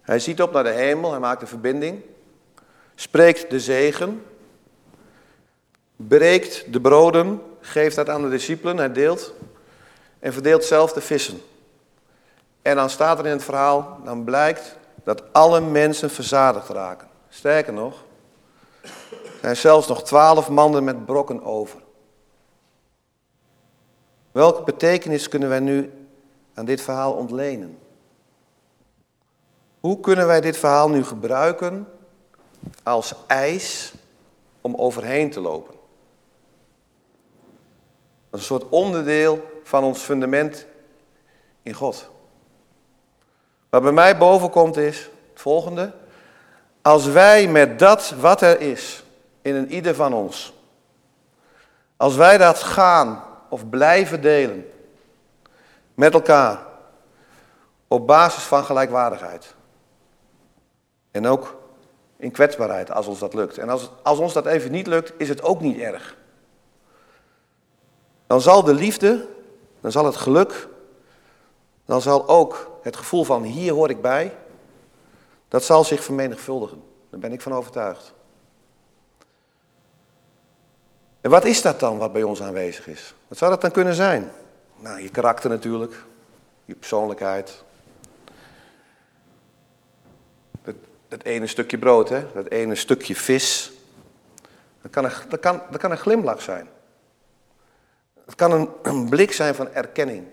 [0.01, 2.01] Hij ziet op naar de hemel, hij maakt een verbinding.
[2.95, 4.23] Spreekt de zegen.
[6.07, 9.33] Breekt de broden, geeft dat aan de discipelen, hij deelt
[10.19, 11.41] en verdeelt zelf de vissen.
[12.61, 17.07] En dan staat er in het verhaal, dan blijkt dat alle mensen verzadigd raken.
[17.29, 18.03] Sterker nog,
[18.81, 18.89] er
[19.41, 21.79] zijn zelfs nog twaalf mannen met brokken over.
[24.31, 25.91] Welke betekenis kunnen wij nu
[26.53, 27.77] aan dit verhaal ontlenen?
[29.79, 31.87] Hoe kunnen wij dit verhaal nu gebruiken
[32.83, 33.93] als ijs
[34.61, 35.73] om overheen te lopen?
[38.33, 40.65] Als een soort onderdeel van ons fundament
[41.63, 42.09] in God.
[43.69, 44.97] Wat bij mij boven komt is
[45.29, 45.91] het volgende.
[46.81, 49.03] Als wij met dat wat er is
[49.41, 50.53] in een ieder van ons,
[51.97, 54.71] als wij dat gaan of blijven delen
[55.93, 56.65] met elkaar
[57.87, 59.55] op basis van gelijkwaardigheid
[61.11, 61.55] en ook
[62.17, 63.57] in kwetsbaarheid als ons dat lukt.
[63.57, 66.21] En als, als ons dat even niet lukt, is het ook niet erg.
[68.33, 69.27] Dan zal de liefde
[69.81, 70.67] dan zal het geluk,
[71.85, 74.35] dan zal ook het gevoel van hier hoor ik bij,
[75.47, 76.83] dat zal zich vermenigvuldigen.
[77.09, 78.13] Daar ben ik van overtuigd.
[81.21, 83.13] En wat is dat dan wat bij ons aanwezig is?
[83.27, 84.31] Wat zou dat dan kunnen zijn?
[84.79, 86.03] Nou, je karakter natuurlijk,
[86.65, 87.63] je persoonlijkheid.
[90.63, 90.75] Dat,
[91.07, 92.25] dat ene stukje brood, hè?
[92.33, 93.71] dat ene stukje vis.
[94.81, 96.67] Dat kan, een, dat, kan, dat kan een glimlach zijn.
[98.25, 100.23] Het kan een, blik zijn van erkenning.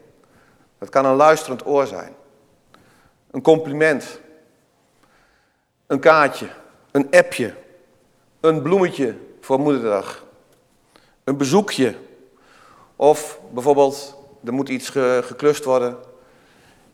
[0.79, 2.15] Het kan een luisterend oor zijn.
[3.31, 4.21] Een compliment.
[5.87, 6.49] Een kaartje.
[6.91, 7.55] Een appje.
[8.41, 10.25] Een bloemetje voor moederdag.
[11.25, 11.95] Een bezoekje.
[12.97, 14.89] Of bijvoorbeeld, er moet iets
[15.21, 15.97] geklust worden.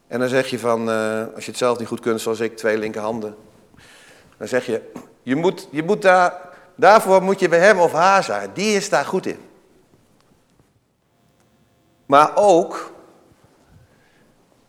[0.07, 2.57] En dan zeg je van, uh, als je het zelf niet goed kunt, zoals ik,
[2.57, 3.37] twee linkerhanden.
[4.37, 4.91] Dan zeg je,
[5.23, 6.41] je moet, je moet daar,
[6.75, 8.51] daarvoor moet je bij hem of haar zijn.
[8.55, 9.46] Die is daar goed in.
[12.07, 12.93] Maar ook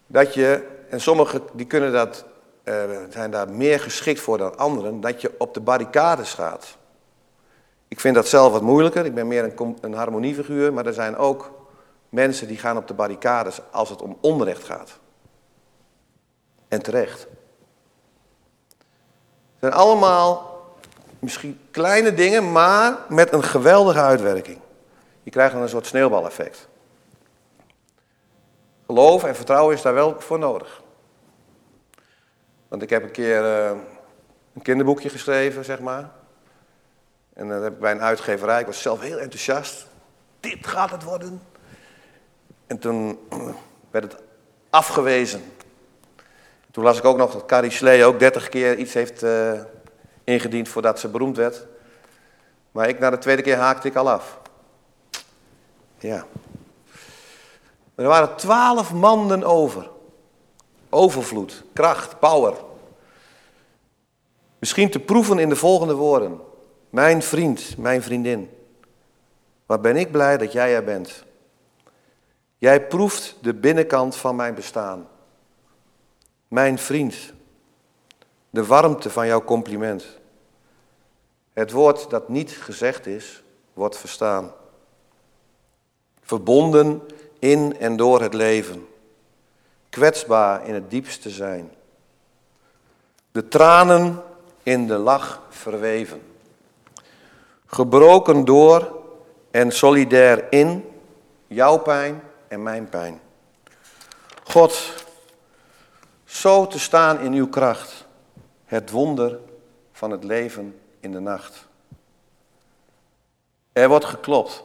[0.07, 2.25] dat je, en sommigen die kunnen dat,
[2.63, 6.77] uh, zijn daar meer geschikt voor dan anderen, dat je op de barricades gaat.
[7.87, 11.17] Ik vind dat zelf wat moeilijker, ik ben meer een, een harmoniefiguur, maar er zijn
[11.17, 11.51] ook
[12.09, 14.99] mensen die gaan op de barricades als het om onrecht gaat.
[16.67, 17.27] En terecht.
[19.59, 20.61] Het zijn allemaal
[21.19, 24.59] misschien kleine dingen, maar met een geweldige uitwerking.
[25.23, 26.66] Je krijgt dan een soort sneeuwbaleffect.
[28.87, 30.81] Geloof en vertrouwen is daar wel voor nodig.
[32.67, 33.77] Want ik heb een keer uh,
[34.53, 36.09] een kinderboekje geschreven, zeg maar.
[37.33, 38.59] En dat heb ik bij een uitgeverij.
[38.59, 39.87] Ik was zelf heel enthousiast.
[40.39, 41.41] Dit gaat het worden.
[42.67, 43.19] En toen
[43.91, 44.21] werd het
[44.69, 45.41] afgewezen.
[46.71, 49.61] Toen las ik ook nog dat Carrie Slee ook 30 keer iets heeft uh,
[50.23, 51.65] ingediend voordat ze beroemd werd.
[52.71, 54.39] Maar ik, na de tweede keer haakte ik al af.
[55.97, 56.25] Ja,
[57.97, 59.89] er waren twaalf manden over.
[60.89, 62.53] overvloed, kracht, power.
[64.59, 66.39] Misschien te proeven in de volgende woorden.
[66.89, 68.49] Mijn vriend, mijn vriendin.
[69.65, 71.23] Wat ben ik blij dat jij er bent.
[72.57, 75.07] Jij proeft de binnenkant van mijn bestaan.
[76.47, 77.33] Mijn vriend,
[78.49, 80.19] de warmte van jouw compliment.
[81.53, 83.43] Het woord dat niet gezegd is,
[83.73, 84.51] wordt verstaan.
[86.21, 87.01] Verbonden
[87.39, 88.87] in en door het leven.
[89.89, 91.71] Kwetsbaar in het diepste zijn.
[93.31, 94.23] De tranen
[94.63, 96.21] in de lach verweven.
[97.65, 99.01] Gebroken door
[99.51, 100.89] en solidair in
[101.47, 103.19] jouw pijn en mijn pijn.
[104.43, 104.93] God,
[106.25, 108.05] zo te staan in uw kracht,
[108.65, 109.39] het wonder
[109.91, 111.67] van het leven in de nacht.
[113.73, 114.63] Er wordt geklopt.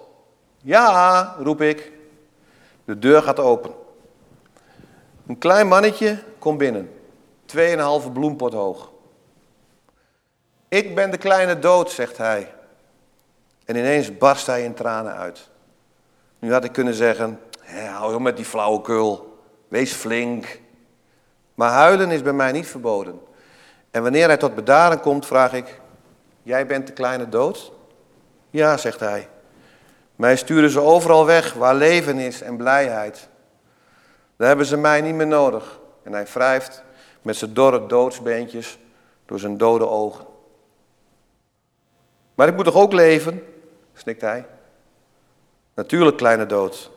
[0.63, 1.92] Ja, roep ik.
[2.85, 3.75] De deur gaat open.
[5.27, 6.91] Een klein mannetje komt binnen,
[7.45, 8.91] tweeënhalve bloempot hoog.
[10.69, 12.55] Ik ben de kleine dood, zegt hij.
[13.65, 15.49] En ineens barst hij in tranen uit.
[16.39, 17.41] Nu had ik kunnen zeggen,
[17.93, 20.61] hou op met die flauwekul, wees flink.
[21.55, 23.21] Maar huilen is bij mij niet verboden.
[23.91, 25.81] En wanneer hij tot bedaren komt, vraag ik,
[26.43, 27.73] jij bent de kleine dood?
[28.51, 29.29] Ja, zegt hij.
[30.23, 33.29] Mij sturen ze overal weg waar leven is en blijheid.
[34.37, 35.79] Daar hebben ze mij niet meer nodig.
[36.03, 36.83] En hij wrijft
[37.23, 38.79] met zijn dorre doodsbeentjes
[39.27, 40.27] door zijn dode ogen.
[42.35, 43.43] Maar ik moet toch ook leven?
[43.95, 44.47] snikt hij.
[45.75, 46.91] Natuurlijk, kleine dood.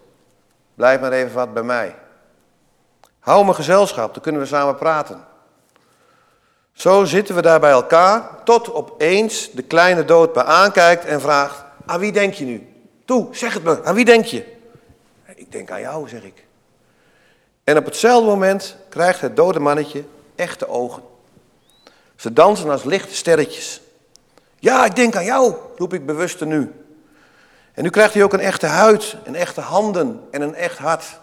[0.75, 1.95] Blijf maar even wat bij mij.
[3.19, 5.25] Hou me gezelschap, dan kunnen we samen praten.
[6.71, 11.63] Zo zitten we daar bij elkaar, tot opeens de kleine dood me aankijkt en vraagt:
[11.85, 12.74] Aan wie denk je nu?
[13.05, 14.53] Toe, zeg het me, aan wie denk je?
[15.35, 16.45] Ik denk aan jou, zeg ik.
[17.63, 20.03] En op hetzelfde moment krijgt het dode mannetje
[20.35, 21.03] echte ogen.
[22.15, 23.81] Ze dansen als lichte sterretjes.
[24.59, 26.71] Ja, ik denk aan jou, roep ik bewust nu.
[27.73, 31.19] En nu krijgt hij ook een echte huid, een echte handen en een echt hart.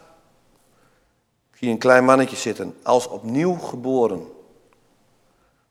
[1.53, 4.29] Ik zie een klein mannetje zitten, als opnieuw geboren.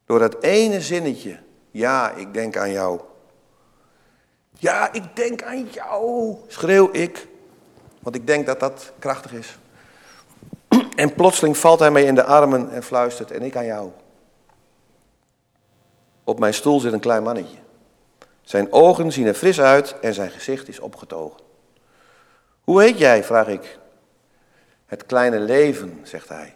[0.05, 1.39] Door dat ene zinnetje,
[1.71, 2.99] ja, ik denk aan jou.
[4.57, 7.27] Ja, ik denk aan jou, schreeuw ik,
[7.99, 9.57] want ik denk dat dat krachtig is.
[10.95, 13.91] En plotseling valt hij mij in de armen en fluistert, en ik aan jou.
[16.23, 17.57] Op mijn stoel zit een klein mannetje.
[18.41, 21.39] Zijn ogen zien er fris uit en zijn gezicht is opgetogen.
[22.61, 23.23] Hoe heet jij?
[23.23, 23.79] vraag ik.
[24.85, 26.55] Het kleine leven, zegt hij.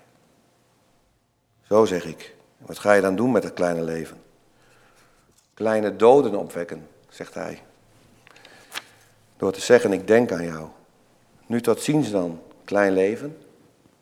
[1.62, 2.36] Zo zeg ik.
[2.58, 4.22] Wat ga je dan doen met het kleine leven?
[5.54, 7.64] Kleine doden opwekken, zegt hij.
[9.38, 10.68] Door te zeggen, ik denk aan jou.
[11.46, 13.38] Nu tot ziens dan, klein leven.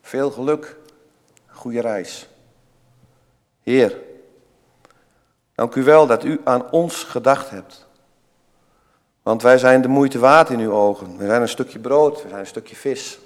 [0.00, 0.76] Veel geluk,
[1.46, 2.28] goede reis.
[3.62, 3.98] Heer,
[5.54, 7.86] dank u wel dat u aan ons gedacht hebt.
[9.22, 11.16] Want wij zijn de moeite waard in uw ogen.
[11.16, 13.18] We zijn een stukje brood, we zijn een stukje vis.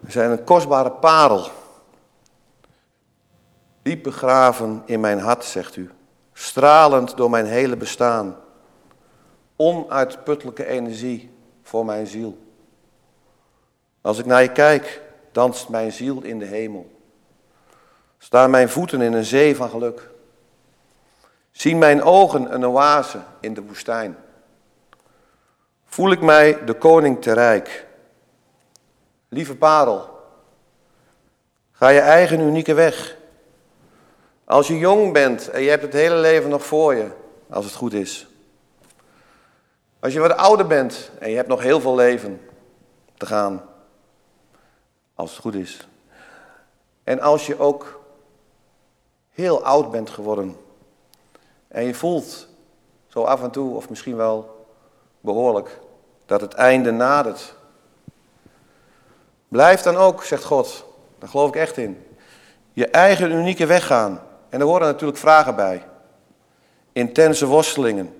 [0.00, 1.50] We zijn een kostbare parel.
[3.82, 5.90] Diep begraven in mijn hart, zegt u.
[6.32, 8.36] Stralend door mijn hele bestaan.
[9.56, 11.30] Onuitputtelijke energie
[11.62, 12.38] voor mijn ziel.
[14.00, 15.02] Als ik naar je kijk,
[15.32, 16.90] danst mijn ziel in de hemel.
[18.18, 20.10] Staan mijn voeten in een zee van geluk.
[21.52, 24.16] Zien mijn ogen een oase in de woestijn.
[25.84, 27.86] Voel ik mij de koning te rijk.
[29.28, 30.08] Lieve parel,
[31.72, 33.16] ga je eigen unieke weg.
[34.44, 37.10] Als je jong bent en je hebt het hele leven nog voor je,
[37.50, 38.26] als het goed is.
[40.06, 42.40] Als je wat ouder bent en je hebt nog heel veel leven
[43.16, 43.62] te gaan,
[45.14, 45.88] als het goed is.
[47.04, 48.00] En als je ook
[49.30, 50.56] heel oud bent geworden
[51.68, 52.48] en je voelt
[53.06, 54.66] zo af en toe, of misschien wel
[55.20, 55.80] behoorlijk,
[56.26, 57.54] dat het einde nadert.
[59.48, 60.84] Blijf dan ook, zegt God,
[61.18, 62.06] daar geloof ik echt in,
[62.72, 64.22] je eigen unieke weg gaan.
[64.48, 65.84] En er horen natuurlijk vragen bij.
[66.92, 68.15] Intense worstelingen.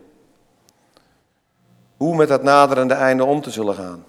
[1.96, 4.04] Hoe met dat naderende einde om te zullen gaan.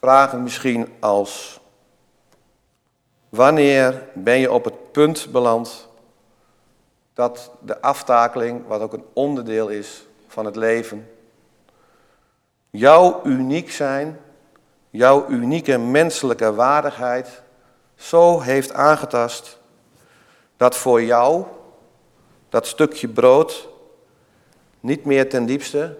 [0.00, 1.60] Vragen misschien als:
[3.28, 5.88] Wanneer ben je op het punt beland
[7.14, 11.10] dat de aftakeling, wat ook een onderdeel is van het leven,
[12.70, 14.20] jouw uniek zijn,
[14.90, 17.42] jouw unieke menselijke waardigheid
[17.94, 19.58] zo heeft aangetast
[20.56, 21.44] dat voor jou
[22.48, 23.68] dat stukje brood
[24.84, 25.98] niet meer ten diepste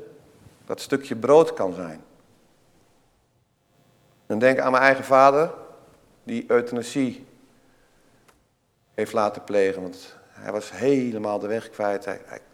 [0.65, 2.05] dat stukje brood kan zijn.
[4.27, 5.51] En denk aan mijn eigen vader,
[6.23, 7.27] die euthanasie
[8.95, 9.83] heeft laten plegen.
[9.83, 12.05] Want hij was helemaal de weg kwijt.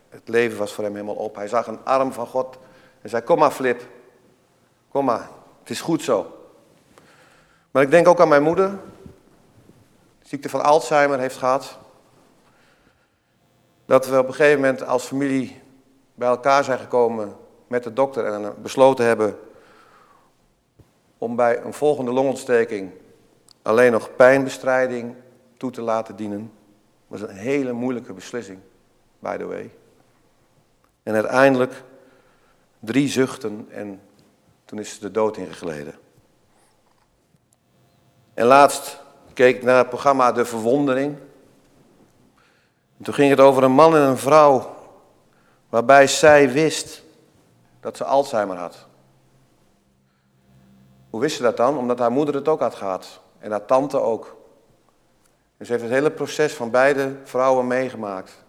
[0.09, 1.35] Het leven was voor hem helemaal op.
[1.35, 2.59] Hij zag een arm van God
[3.03, 3.83] en zei: Kom maar, Flip.
[4.89, 5.29] Kom maar,
[5.61, 6.47] het is goed zo.
[7.71, 8.69] Maar ik denk ook aan mijn moeder,
[10.19, 11.79] die ziekte van Alzheimer heeft gehad.
[13.87, 15.60] Dat we op een gegeven moment als familie
[16.21, 19.39] bij elkaar zijn gekomen met de dokter en besloten hebben
[21.19, 22.91] om bij een volgende longontsteking
[23.63, 25.15] alleen nog pijnbestrijding
[25.57, 26.53] toe te laten dienen.
[27.09, 28.59] Dat was een hele moeilijke beslissing,
[29.19, 29.71] by the way.
[31.03, 31.83] En uiteindelijk
[32.79, 34.01] drie zuchten en
[34.65, 35.95] toen is ze de dood ingegleden.
[38.35, 39.03] En laatst
[39.33, 41.17] keek ik naar het programma De Verwondering.
[42.99, 44.79] En toen ging het over een man en een vrouw
[45.71, 47.03] waarbij zij wist
[47.81, 48.87] dat ze Alzheimer had.
[51.11, 51.79] Hoe wist ze dat dan?
[51.79, 53.21] Omdat haar moeder het ook had gehad.
[53.39, 54.37] En haar tante ook.
[55.57, 58.45] En ze heeft het hele proces van beide vrouwen meegemaakt.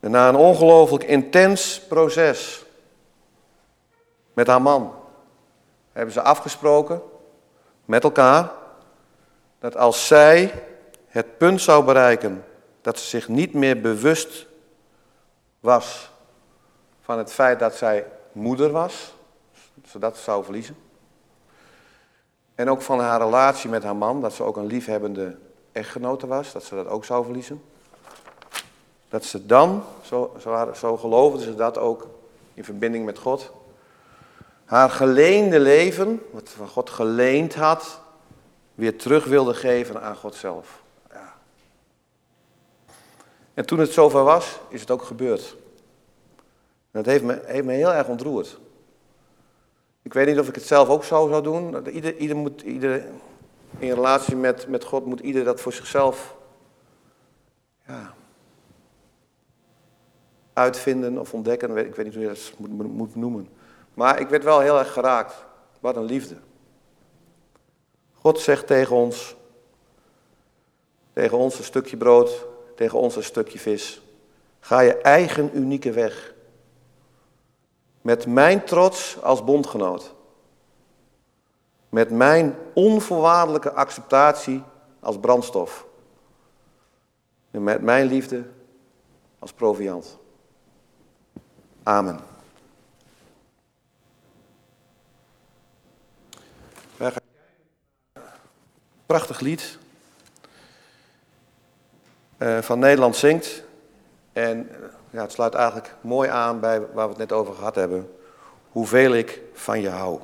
[0.00, 2.64] En na een ongelooflijk intens proces
[4.32, 4.94] met haar man
[5.92, 7.02] hebben ze afgesproken
[7.84, 8.50] met elkaar
[9.58, 10.64] dat als zij
[11.06, 12.44] het punt zou bereiken
[12.82, 14.46] dat ze zich niet meer bewust
[15.60, 16.10] was
[17.00, 19.14] van het feit dat zij moeder was,
[19.86, 20.76] ze dat zou verliezen.
[22.54, 25.36] En ook van haar relatie met haar man, dat ze ook een liefhebbende
[25.72, 27.62] echtgenote was, dat ze dat ook zou verliezen.
[29.08, 32.08] Dat ze dan, zo, zo, zo geloofden ze dat ook
[32.54, 33.52] in verbinding met God,
[34.64, 38.00] haar geleende leven, wat van God geleend had,
[38.74, 40.81] weer terug wilde geven aan God zelf.
[43.54, 45.56] En toen het zover was, is het ook gebeurd.
[46.90, 48.58] dat heeft me, heeft me heel erg ontroerd.
[50.02, 51.88] Ik weet niet of ik het zelf ook zo zou doen.
[51.88, 53.04] Ieder, ieder moet, ieder,
[53.78, 56.36] in relatie met, met God moet ieder dat voor zichzelf
[57.86, 58.14] ja,
[60.52, 61.76] uitvinden of ontdekken.
[61.76, 63.48] Ik weet niet hoe je dat moet, moet noemen.
[63.94, 65.44] Maar ik werd wel heel erg geraakt.
[65.80, 66.36] Wat een liefde.
[68.12, 69.36] God zegt tegen ons,
[71.12, 74.02] tegen ons een stukje brood, tegen ons een stukje vis.
[74.60, 76.34] Ga je eigen unieke weg.
[78.00, 80.14] Met mijn trots als bondgenoot.
[81.88, 84.62] Met mijn onvoorwaardelijke acceptatie
[85.00, 85.86] als brandstof.
[87.50, 88.44] En met mijn liefde
[89.38, 90.18] als proviant.
[91.82, 92.20] Amen.
[99.06, 99.78] Prachtig lied.
[102.42, 103.64] Uh, van Nederland zingt.
[104.32, 104.76] En uh,
[105.10, 108.10] ja, het sluit eigenlijk mooi aan bij waar we het net over gehad hebben.
[108.70, 110.20] Hoeveel ik van je hou.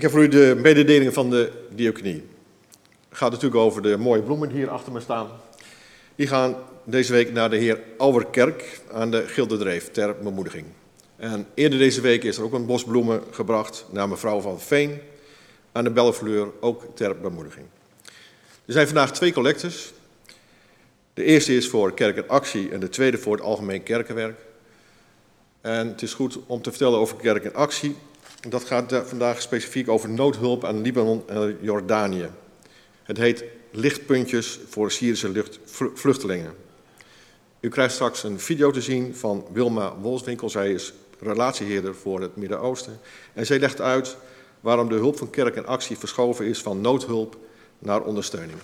[0.00, 2.24] Ik heb voor u de mededeling van de diaconie.
[3.08, 5.28] Het gaat natuurlijk over de mooie bloemen hier achter me staan.
[6.16, 10.66] Die gaan deze week naar de heer Auwerkerk aan de Gilderdreef ter bemoediging.
[11.16, 15.00] En eerder deze week is er ook een bos bloemen gebracht naar mevrouw van Veen
[15.72, 17.66] aan de Bellefleur, ook ter bemoediging.
[18.64, 19.92] Er zijn vandaag twee collectes.
[21.14, 24.38] De eerste is voor Kerk en Actie en de tweede voor het Algemeen Kerkenwerk.
[25.60, 27.96] En het is goed om te vertellen over Kerk en Actie.
[28.48, 32.28] Dat gaat vandaag specifiek over noodhulp aan Libanon en Jordanië.
[33.02, 35.44] Het heet Lichtpuntjes voor Syrische
[35.94, 36.54] vluchtelingen.
[37.60, 40.50] U krijgt straks een video te zien van Wilma Wolswinkel.
[40.50, 43.00] Zij is relatieheerder voor het Midden-Oosten.
[43.32, 44.16] En zij legt uit
[44.60, 47.36] waarom de hulp van kerk en actie verschoven is van noodhulp
[47.78, 48.58] naar ondersteuning.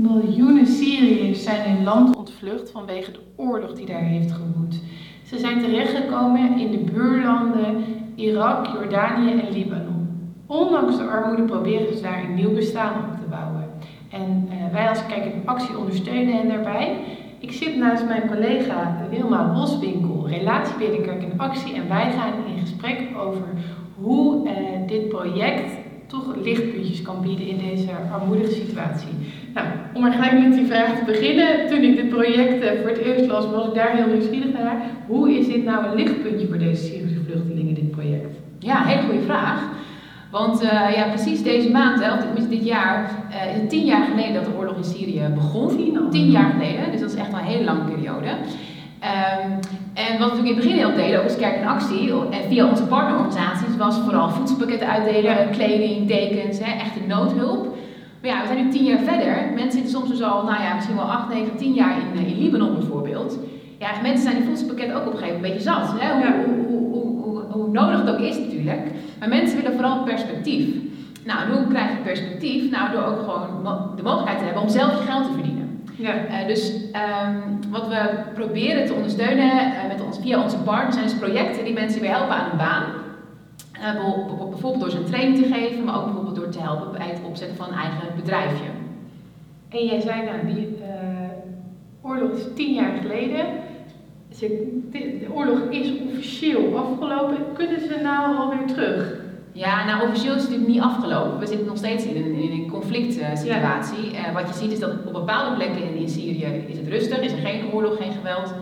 [0.00, 4.80] Miljoenen Syriërs zijn hun land ontvlucht vanwege de oorlog die daar heeft gewoed.
[5.24, 7.84] Ze zijn terechtgekomen in de buurlanden
[8.14, 10.08] Irak, Jordanië en Libanon.
[10.46, 13.70] Ondanks de armoede proberen ze daar een nieuw bestaan op te bouwen.
[14.10, 16.96] En uh, wij als Kijk in Actie ondersteunen hen daarbij.
[17.38, 21.74] Ik zit naast mijn collega Wilma Boswinkel, relatiebeheerder in Actie.
[21.74, 23.48] En wij gaan in gesprek over
[23.94, 24.52] hoe uh,
[24.86, 25.72] dit project
[26.06, 29.08] toch lichtpuntjes kan bieden in deze armoedige situatie.
[29.54, 31.68] Nou, om maar gelijk met die vraag te beginnen.
[31.68, 34.76] Toen ik dit project uh, voor het eerst las, was ik daar heel nieuwsgierig naar.
[35.06, 38.36] Hoe is dit nou een lichtpuntje voor deze Syrische vluchtelingen, dit project?
[38.58, 39.68] Ja, hele goede vraag.
[40.30, 44.06] Want uh, ja, precies deze maand, hè, of dit jaar, uh, is het tien jaar
[44.10, 45.76] geleden dat de oorlog in Syrië begon.
[45.76, 48.28] Tien, tien jaar geleden, dus dat is echt al een hele lange periode.
[48.28, 49.58] Um,
[49.94, 52.68] en wat we in het begin heel deden, ook als Kerk in Actie, en via
[52.68, 57.76] onze partnerorganisaties, was vooral voedselpakketten uitdelen, kleding, dekens, hè, echte noodhulp.
[58.20, 59.50] Maar ja, we zijn nu tien jaar verder.
[59.54, 62.38] Mensen zitten soms dus al, nou ja, misschien wel acht, negen, tien jaar in, in
[62.38, 63.38] Libanon bijvoorbeeld.
[63.78, 66.00] Ja, mensen zijn die voedselpakketten ook op een gegeven moment een beetje zat.
[66.00, 66.12] Hè?
[66.12, 68.80] Hoe, hoe, hoe, hoe, nodig het ook is natuurlijk.
[69.18, 70.74] Maar mensen willen vooral perspectief.
[71.24, 72.70] Nou, en hoe krijg je perspectief?
[72.70, 75.82] Nou, door ook gewoon de mogelijkheid te hebben om zelf je geld te verdienen.
[75.96, 76.14] Ja.
[76.14, 81.08] Uh, dus um, wat we proberen te ondersteunen uh, met ons, via onze partners zijn
[81.08, 82.84] dus projecten die mensen weer helpen aan een baan.
[83.80, 86.19] Uh, bijvoorbeeld door ze een training te geven, maar ook
[86.50, 88.68] te helpen bij het opzetten van een eigen bedrijfje.
[89.68, 90.76] En jij zei nou, die
[92.02, 93.46] oorlog is tien jaar geleden.
[94.90, 97.36] De oorlog is officieel afgelopen.
[97.52, 99.18] Kunnen ze nou alweer terug?
[99.52, 101.38] Ja, nou officieel is het natuurlijk niet afgelopen.
[101.38, 104.12] We zitten nog steeds in een, in een conflict situatie.
[104.12, 104.28] Ja.
[104.28, 107.20] Uh, wat je ziet is dat op bepaalde plekken in, in Syrië is het rustig,
[107.20, 108.54] is er geen oorlog, geen geweld.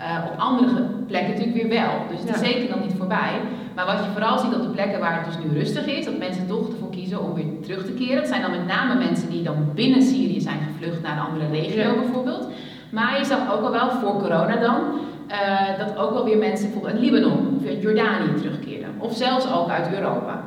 [0.00, 1.92] Uh, op andere plekken natuurlijk weer wel.
[2.10, 3.40] Dus het is zeker nog niet voorbij.
[3.74, 6.18] Maar wat je vooral ziet op de plekken waar het dus nu rustig is, dat
[6.18, 8.16] mensen toch ervoor kiezen om weer terug te keren.
[8.16, 11.48] Dat zijn dan met name mensen die dan binnen Syrië zijn gevlucht naar een andere
[11.48, 11.94] regio ja.
[11.94, 12.48] bijvoorbeeld.
[12.90, 14.80] Maar je zag ook al wel voor corona dan,
[15.28, 18.88] uh, dat ook wel weer mensen bijvoorbeeld uit Libanon of uit Jordanië terugkeerden.
[18.98, 20.42] Of zelfs ook uit Europa.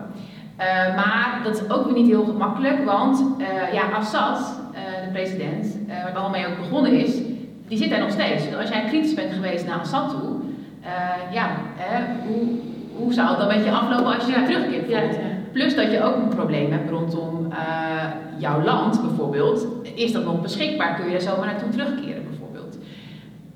[0.60, 3.26] Uh, maar dat is ook weer niet heel gemakkelijk, want
[3.72, 4.62] ja, Assad,
[5.06, 7.18] de president, waar het allemaal mee ook begonnen is,
[7.70, 8.44] die zit daar nog steeds.
[8.44, 10.36] Dus als jij kritisch bent geweest naar Assad toe,
[11.32, 11.50] ja,
[12.28, 12.48] hoe,
[12.96, 14.90] hoe zou het dan met je aflopen als je ja, terugkeert?
[14.90, 15.02] Ja,
[15.52, 17.54] Plus dat je ook een probleem hebt rondom
[18.38, 19.68] jouw land bijvoorbeeld.
[19.96, 20.96] Is dat nog beschikbaar?
[20.96, 22.30] Kun je er zomaar naartoe terugkeren?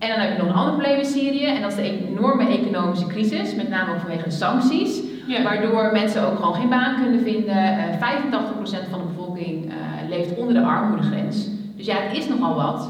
[0.03, 2.47] En dan heb je nog een ander probleem in Syrië, en dat is de enorme
[2.47, 5.43] economische crisis, met name ook vanwege de sancties, ja.
[5.43, 7.55] waardoor mensen ook gewoon geen baan kunnen vinden.
[7.55, 9.73] Uh, eh, 85% van de bevolking uh,
[10.09, 11.47] leeft onder de armoedegrens.
[11.75, 12.89] Dus ja, het is nogal wat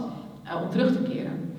[0.56, 1.54] uh, om terug te keren.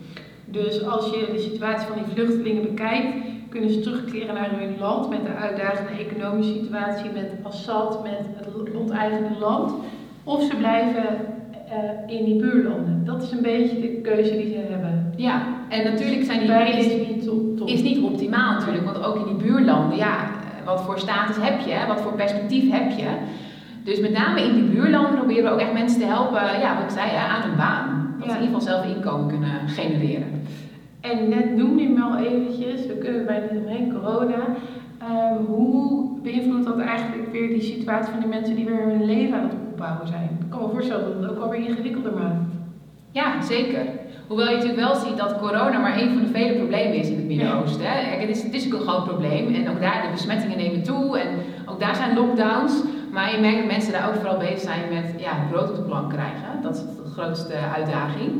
[0.45, 3.15] Dus als je de situatie van die vluchtelingen bekijkt,
[3.49, 8.75] kunnen ze terugkeren naar hun land met de uitdagende economische situatie, met Assad, met het
[8.75, 9.73] onteigende land.
[10.25, 11.05] Of ze blijven
[11.75, 13.03] uh, in die buurlanden.
[13.05, 15.13] Dat is een beetje de keuze die ze hebben.
[15.17, 17.25] Ja, en natuurlijk zijn die Beide is niet,
[17.57, 17.69] top.
[17.69, 21.61] is niet optimaal natuurlijk, want ook in die buurlanden, ja, eh, wat voor status heb
[21.61, 23.09] je, wat voor perspectief heb je.
[23.85, 26.85] Dus met name in die buurlanden proberen we ook echt mensen te helpen, ja, wat
[26.85, 27.94] ik zei, aan een baan.
[28.25, 28.41] Dat ja.
[28.41, 30.43] in ieder geval zelf inkomen kunnen genereren.
[31.01, 34.43] En net noemde je me al eventjes, we kunnen bijna niet omheen, corona.
[35.03, 39.39] Um, hoe beïnvloedt dat eigenlijk weer die situatie van die mensen die weer hun leven
[39.39, 40.29] aan het opbouwen zijn?
[40.41, 42.53] Ik kan me voorstellen dat het ook alweer ingewikkelder maakt.
[43.11, 43.81] Ja, zeker.
[44.27, 47.17] Hoewel je natuurlijk wel ziet dat corona maar een van de vele problemen is in
[47.17, 47.83] het Midden-Oosten.
[47.83, 47.91] Ja.
[47.91, 51.19] Het, is, het is ook een groot probleem en ook daar de besmettingen nemen toe
[51.19, 51.29] en
[51.67, 52.83] ook daar zijn lockdowns.
[53.13, 55.83] Maar je merkt dat mensen daar ook vooral bezig zijn met ja, brood op de
[55.83, 56.63] plank krijgen.
[56.63, 58.33] Dat is de grootste uitdaging.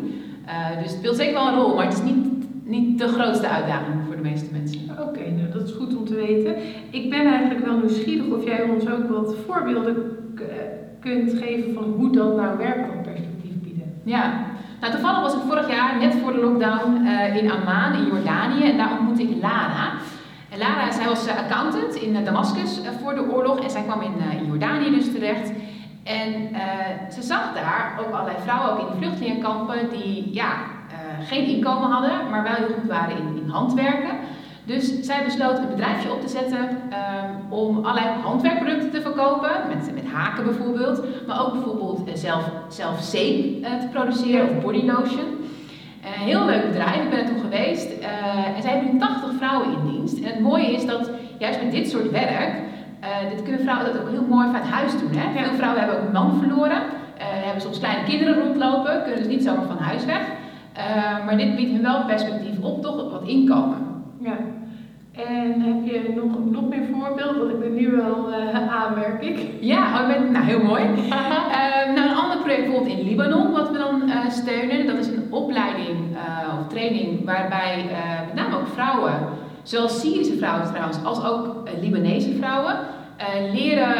[0.47, 2.27] Uh, dus het speelt zeker wel een rol, maar het is niet,
[2.65, 4.81] niet de grootste uitdaging voor de meeste mensen.
[4.91, 6.57] Oké, okay, nou dat is goed om te weten.
[6.91, 9.97] Ik ben eigenlijk wel nieuwsgierig of jij ons ook wat voorbeelden
[11.01, 12.89] kunt geven van hoe dat nou werkt
[14.05, 14.45] Ja,
[14.81, 18.71] nou toevallig was ik vorig jaar, net voor de lockdown, uh, in Amman in Jordanië
[18.71, 19.93] en daar ontmoette ik Lara.
[20.51, 24.47] En Lara, zij was accountant in Damascus voor de oorlog en zij kwam in, in
[24.47, 25.53] Jordanië dus terecht.
[26.05, 26.33] En
[27.13, 30.53] ze zag daar ook allerlei vrouwen, ook in die vluchtelingenkampen, die ja,
[31.23, 34.11] geen inkomen hadden, maar wel heel goed waren in, in handwerken.
[34.67, 39.95] Dus zij besloot een bedrijfje op te zetten um, om allerlei handwerkproducten te verkopen, met,
[39.95, 45.25] met haken bijvoorbeeld, maar ook bijvoorbeeld uh, zelf, zelf zeep te produceren of body lotion.
[45.25, 47.91] Uh, heel leuk bedrijf, ik ben er toen geweest.
[48.57, 50.19] en zij hebben nu 80 vrouwen in dienst.
[50.19, 52.63] En het mooie is dat juist met dit soort werk,
[53.31, 55.13] dit kunnen vrouwen dat ook heel mooi vanuit huis doen.
[55.13, 55.43] Hè?
[55.43, 56.83] Veel vrouwen hebben ook een man verloren,
[57.19, 60.23] hebben soms kleine kinderen rondlopen, kunnen dus niet zomaar van huis weg.
[61.25, 63.79] maar dit biedt hen wel perspectief op, toch wat inkomen.
[64.21, 64.37] Ja.
[65.17, 67.39] En heb je nog, nog meer voorbeelden?
[67.39, 69.51] Want ik ben nu wel uh, aanmerk ik.
[69.61, 70.83] Ja, oh, nou heel mooi.
[70.83, 71.09] uh,
[71.95, 74.87] nou, een ander project bijvoorbeeld in Libanon, wat we dan uh, steunen.
[74.87, 75.99] Dat is een opleiding
[76.61, 77.85] of training waarbij
[78.27, 79.13] met name ook vrouwen,
[79.65, 82.77] zowel Syrische vrouwen trouwens, als ook Libanese vrouwen,
[83.53, 83.95] leren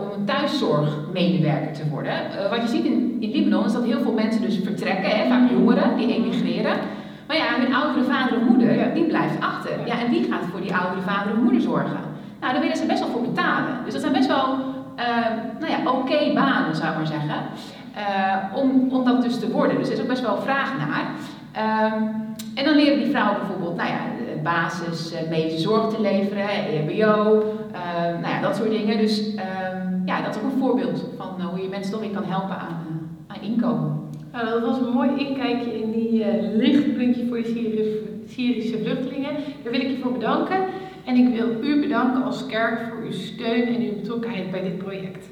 [0.00, 2.14] om een thuiszorgmedewerker te worden.
[2.50, 5.96] wat je ziet in, Libanon is dat heel veel mensen dus vertrekken, hè, vaak jongeren
[5.96, 6.76] die emigreren.
[7.26, 9.70] Maar ja, hun oudere vader of moeder, die blijft achter.
[9.86, 11.98] Ja, en wie gaat voor die oudere vader of moeder zorgen?
[12.40, 13.74] Nou, daar willen ze best wel voor betalen.
[13.84, 14.46] Dus dat zijn best wel,
[15.60, 17.40] nou ja, oké banen, zou ik maar zeggen.
[18.54, 19.76] Om, om dat dus te worden.
[19.78, 21.04] Dus er is ook best wel vraag naar.
[21.56, 21.92] Uh,
[22.54, 23.98] en dan leren die vrouwen bijvoorbeeld, nou ja,
[24.44, 27.42] basis uh, medische zorg te leveren, EHBO,
[27.72, 28.98] ehm, nou ja, dat soort dingen.
[28.98, 32.24] Dus ehm, ja, dat is ook een voorbeeld van hoe je mensen toch weer kan
[32.24, 34.02] helpen aan, aan inkomen.
[34.32, 36.24] Nou, dat was een mooi inkijkje in die
[36.56, 39.32] lichtpuntje voor de Syrische vluchtelingen.
[39.62, 40.56] Daar wil ik je voor bedanken.
[41.04, 44.78] En ik wil u bedanken als kerk voor uw steun en uw betrokkenheid bij dit
[44.78, 45.28] project.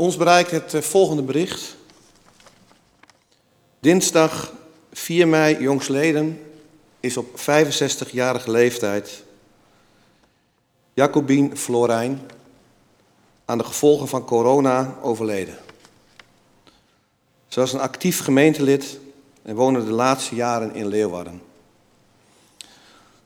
[0.00, 1.76] Ons bereikt het eh, volgende bericht.
[3.80, 4.52] Dinsdag
[4.92, 6.40] 4 mei jongsleden
[7.00, 9.22] is op 65-jarige leeftijd
[10.92, 12.20] Jacobien Florijn
[13.44, 15.58] aan de gevolgen van corona overleden.
[17.48, 18.98] Ze was een actief gemeentelid
[19.42, 21.42] en woonde de laatste jaren in Leeuwarden.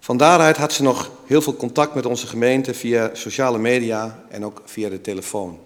[0.01, 4.45] Van daaruit had ze nog heel veel contact met onze gemeente via sociale media en
[4.45, 5.59] ook via de telefoon.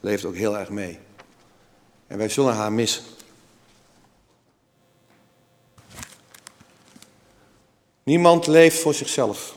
[0.00, 0.98] Leeft ook heel erg mee.
[2.06, 3.04] En wij zullen haar missen.
[8.02, 9.56] Niemand leeft voor zichzelf.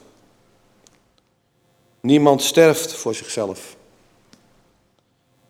[2.00, 3.76] Niemand sterft voor zichzelf.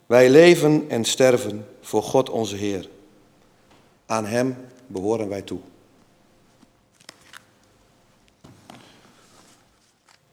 [0.06, 2.89] Wij leven en sterven voor God onze Heer.
[4.06, 5.60] Aan Hem behoren wij toe.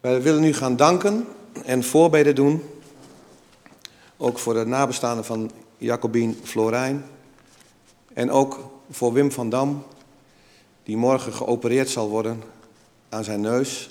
[0.00, 1.26] Wij willen nu gaan danken
[1.64, 2.77] en voorbeden doen.
[4.20, 7.04] Ook voor de nabestaanden van Jacobien Florijn.
[8.12, 9.84] En ook voor Wim van Dam,
[10.82, 12.42] die morgen geopereerd zal worden
[13.08, 13.90] aan zijn neus.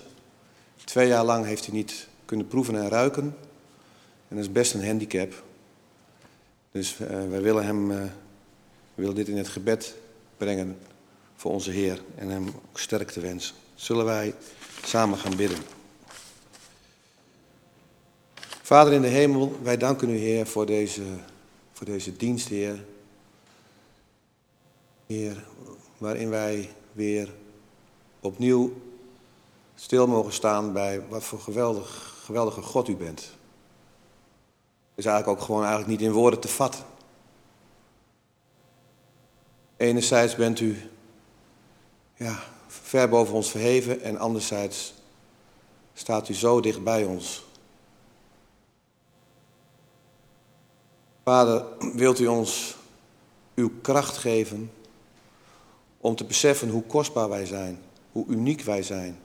[0.84, 3.24] Twee jaar lang heeft hij niet kunnen proeven en ruiken.
[4.28, 5.44] En dat is best een handicap.
[6.72, 8.04] Dus uh, wij willen hem, uh,
[8.96, 9.96] willen dit in het gebed
[10.38, 10.78] brengen
[11.36, 13.56] voor onze Heer en hem ook sterkte wensen.
[13.76, 14.36] Zullen wij
[14.84, 15.77] samen gaan bidden.
[18.68, 21.04] Vader in de hemel, wij danken u Heer voor deze,
[21.74, 22.86] voor deze dienst, Heer.
[25.06, 25.46] Heer,
[25.98, 27.34] waarin wij weer
[28.20, 28.74] opnieuw
[29.76, 33.32] stil mogen staan bij wat voor geweldig, geweldige God u bent.
[34.96, 36.84] Is eigenlijk ook gewoon eigenlijk niet in woorden te vatten.
[39.78, 40.90] Enerzijds bent u
[42.16, 44.94] ja, ver boven ons verheven en anderzijds
[45.94, 47.46] staat u zo dicht bij ons.
[51.28, 52.76] Vader, wilt u ons
[53.56, 54.72] uw kracht geven
[55.98, 57.80] om te beseffen hoe kostbaar wij zijn,
[58.12, 59.20] hoe uniek wij zijn.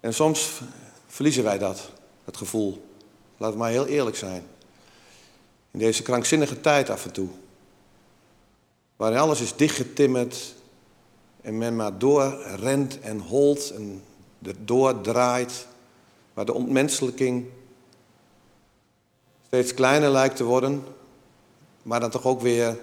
[0.00, 0.60] En soms
[1.06, 1.90] verliezen wij dat,
[2.24, 2.84] het gevoel.
[3.36, 4.44] Laten we maar heel eerlijk zijn.
[5.70, 7.28] In deze krankzinnige tijd af en toe.
[8.96, 10.54] Waarin alles is dichtgetimmerd
[11.40, 14.02] en men maar doorrent en holt en
[14.58, 15.66] doordraait.
[16.34, 17.46] Waar de ontmenselijking
[19.52, 20.84] steeds kleiner lijkt te worden.
[21.82, 22.78] Maar dan toch ook weer,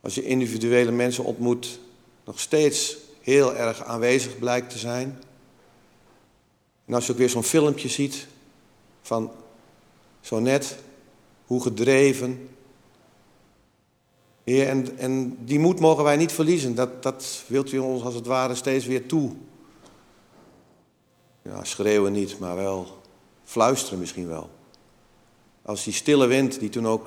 [0.00, 1.80] als je individuele mensen ontmoet,
[2.24, 5.22] nog steeds heel erg aanwezig blijkt te zijn.
[6.86, 8.26] En als je ook weer zo'n filmpje ziet
[9.02, 9.30] van
[10.20, 10.76] zo net
[11.46, 12.48] hoe gedreven
[14.44, 16.74] Heer, en, en die moed mogen wij niet verliezen.
[16.74, 19.32] Dat, dat wilt u ons als het ware steeds weer toe.
[21.42, 22.86] Ja, schreeuwen niet, maar wel
[23.44, 24.50] fluisteren misschien wel.
[25.62, 27.06] Als die stille wind die toen ook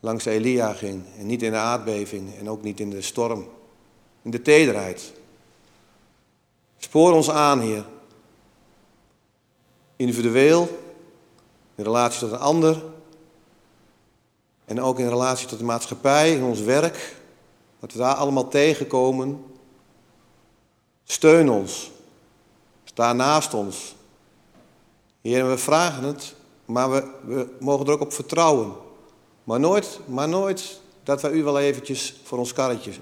[0.00, 1.04] langs Elia ging.
[1.18, 3.48] En niet in de aardbeving en ook niet in de storm.
[4.22, 5.12] In de tederheid.
[6.78, 7.84] Spoor ons aan, Heer.
[9.96, 10.68] Individueel,
[11.74, 12.82] in relatie tot een ander.
[14.64, 17.16] En ook in relatie tot de maatschappij, in ons werk.
[17.78, 19.44] Wat we daar allemaal tegenkomen.
[21.04, 21.90] Steun ons.
[22.84, 23.94] Sta naast ons.
[25.20, 26.34] Heer, we vragen het,
[26.64, 28.72] maar we, mogen er ook op vertrouwen.
[29.44, 32.92] Maar nooit, maar nooit dat wij u wel eventjes voor ons karretje.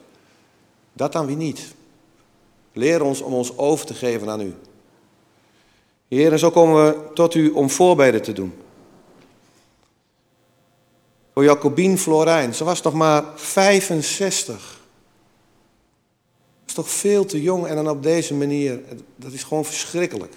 [0.93, 1.75] Dat dan wie niet.
[2.73, 4.55] Leer ons om ons over te geven aan u.
[6.09, 8.55] Heer, en zo komen we tot u om voorbeden te doen.
[11.33, 14.81] Voor Jacobien Florijn, ze was nog maar 65.
[16.61, 18.81] Dat is toch veel te jong en dan op deze manier.
[19.17, 20.35] Dat is gewoon verschrikkelijk.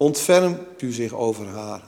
[0.00, 1.82] Ontfermt u zich over haar.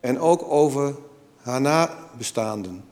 [0.00, 0.94] En ook over
[1.36, 2.84] haar nabestaanden.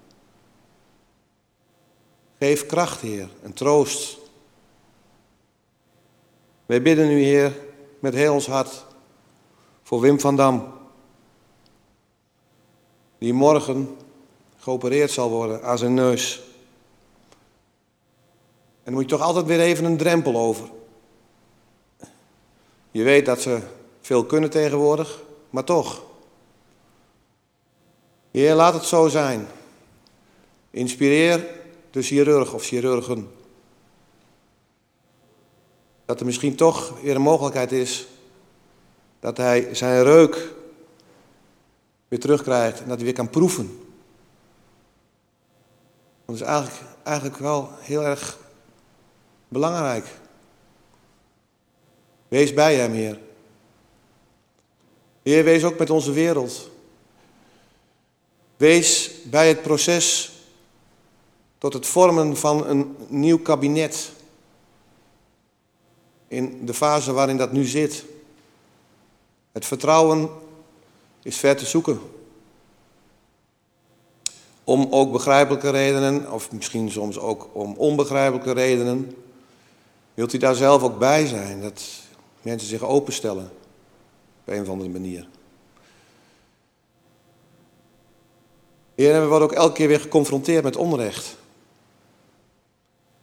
[2.39, 4.19] Geef kracht, Heer, en troost.
[6.67, 7.57] Wij bidden u, Heer,
[7.99, 8.85] met heel ons hart
[9.83, 10.73] voor Wim van Dam,
[13.19, 13.97] die morgen
[14.57, 16.43] geopereerd zal worden aan zijn neus.
[18.59, 20.69] En dan moet je toch altijd weer even een drempel over.
[22.95, 23.61] Je weet dat ze
[24.01, 26.03] veel kunnen tegenwoordig, maar toch.
[28.31, 29.47] Heer, laat het zo zijn.
[30.71, 31.47] Inspireer
[31.91, 33.31] de chirurg of chirurgen.
[36.05, 38.07] Dat er misschien toch weer een mogelijkheid is
[39.21, 40.53] dat hij zijn reuk
[42.09, 43.81] weer terugkrijgt en dat hij weer kan proeven.
[46.25, 48.39] Dat is eigenlijk, eigenlijk wel heel erg
[49.49, 50.23] belangrijk.
[52.35, 53.19] Wees bij hem, Heer.
[55.23, 56.71] Heer, wees ook met onze wereld.
[58.57, 60.33] Wees bij het proces
[61.59, 64.13] tot het vormen van een nieuw kabinet.
[66.29, 68.05] In de fase waarin dat nu zit.
[69.53, 70.29] Het vertrouwen
[71.23, 72.01] is ver te zoeken.
[74.65, 79.17] Om ook begrijpelijke redenen, of misschien soms ook om onbegrijpelijke redenen,
[80.15, 81.61] wilt u daar zelf ook bij zijn.
[81.61, 82.03] Dat
[82.45, 83.51] mensen zich openstellen
[84.41, 85.27] op een of andere manier.
[88.95, 91.37] Heer, we worden ook elke keer weer geconfronteerd met onrecht.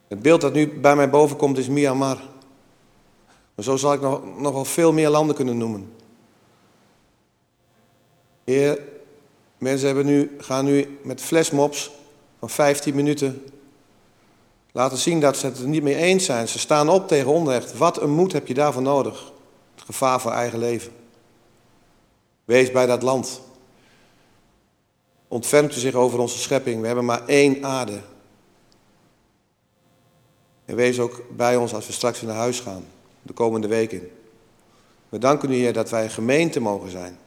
[0.07, 2.17] Het beeld dat nu bij mij boven komt is Myanmar.
[3.55, 5.93] Maar zo zal ik nog, wel veel meer landen kunnen noemen.
[8.43, 8.81] Heer,
[9.57, 11.91] mensen hebben nu, gaan nu met flashmobs
[12.39, 13.43] van 15 minuten
[14.71, 16.47] laten zien dat ze het er niet mee eens zijn.
[16.47, 17.77] Ze staan op tegen onrecht.
[17.77, 19.31] Wat een moed heb je daarvoor nodig?
[19.75, 20.91] Het gevaar voor eigen leven.
[22.45, 23.41] Wees bij dat land.
[25.27, 26.81] Ontfermt u zich over onze schepping.
[26.81, 28.01] We hebben maar één aarde.
[30.65, 32.85] En wees ook bij ons als we straks naar huis gaan,
[33.21, 34.11] de komende weken.
[35.09, 37.17] We danken u, Heer, dat wij een gemeente mogen zijn.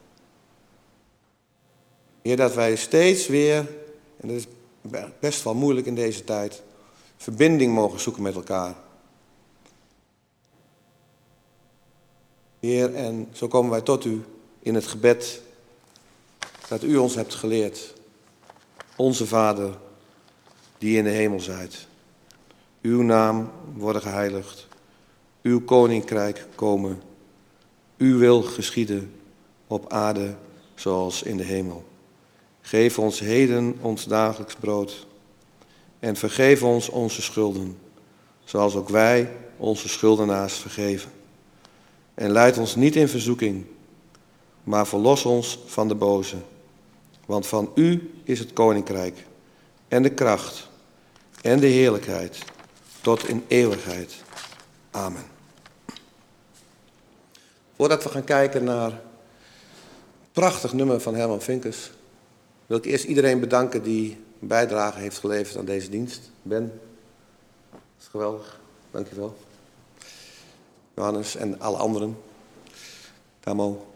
[2.22, 3.59] Heer, dat wij steeds weer,
[4.16, 4.47] en dat is
[5.18, 6.62] best wel moeilijk in deze tijd,
[7.25, 8.75] verbinding mogen zoeken met elkaar.
[12.61, 14.25] Heer, en zo komen wij tot u
[14.59, 15.43] in het gebed
[16.68, 17.95] dat u ons hebt geleerd.
[18.97, 19.79] Onze Vader,
[20.79, 21.87] die in de hemel zijt.
[22.83, 24.66] Uw naam worden geheiligd.
[25.43, 27.03] Uw koninkrijk komen.
[27.99, 29.14] Uw wil geschieden
[29.66, 30.37] op aarde
[30.75, 31.85] zoals in de hemel.
[32.61, 35.07] Geef ons heden ons dagelijks brood.
[36.05, 37.78] En vergeef ons onze schulden,
[38.44, 41.11] zoals ook wij onze schuldenaars vergeven.
[42.14, 43.64] En leid ons niet in verzoeking,
[44.64, 46.36] maar verlos ons van de boze.
[47.26, 49.26] Want van u is het koninkrijk
[49.88, 50.68] en de kracht
[51.42, 52.38] en de heerlijkheid
[53.00, 54.14] tot in eeuwigheid.
[54.90, 55.24] Amen.
[57.76, 58.98] Voordat we gaan kijken naar een
[60.32, 61.90] prachtig nummer van Herman Vinkers,
[62.66, 66.30] wil ik eerst iedereen bedanken die bijdrage heeft geleverd aan deze dienst.
[66.43, 66.80] Ben,
[67.70, 68.61] dat is geweldig.
[68.91, 69.37] Dankjewel.
[70.95, 72.16] Johannes en alle anderen.
[73.41, 73.87] Tamo.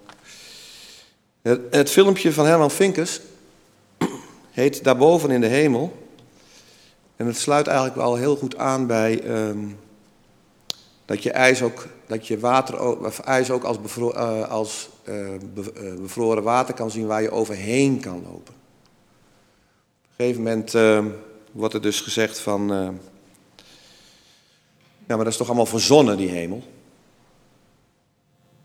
[1.70, 3.20] Het filmpje van Herman Vinkers
[4.50, 6.06] heet Daarboven in de hemel.
[7.16, 9.78] En het sluit eigenlijk wel heel goed aan bij um,
[11.04, 15.28] dat je ijs ook, dat je water, of ijs ook als, uh, als uh,
[16.00, 18.54] bevroren water kan zien waar je overheen kan lopen.
[20.18, 21.04] Een gegeven moment uh,
[21.52, 22.68] wordt er dus gezegd van,
[25.06, 26.62] ja maar dat is toch allemaal verzonnen die hemel?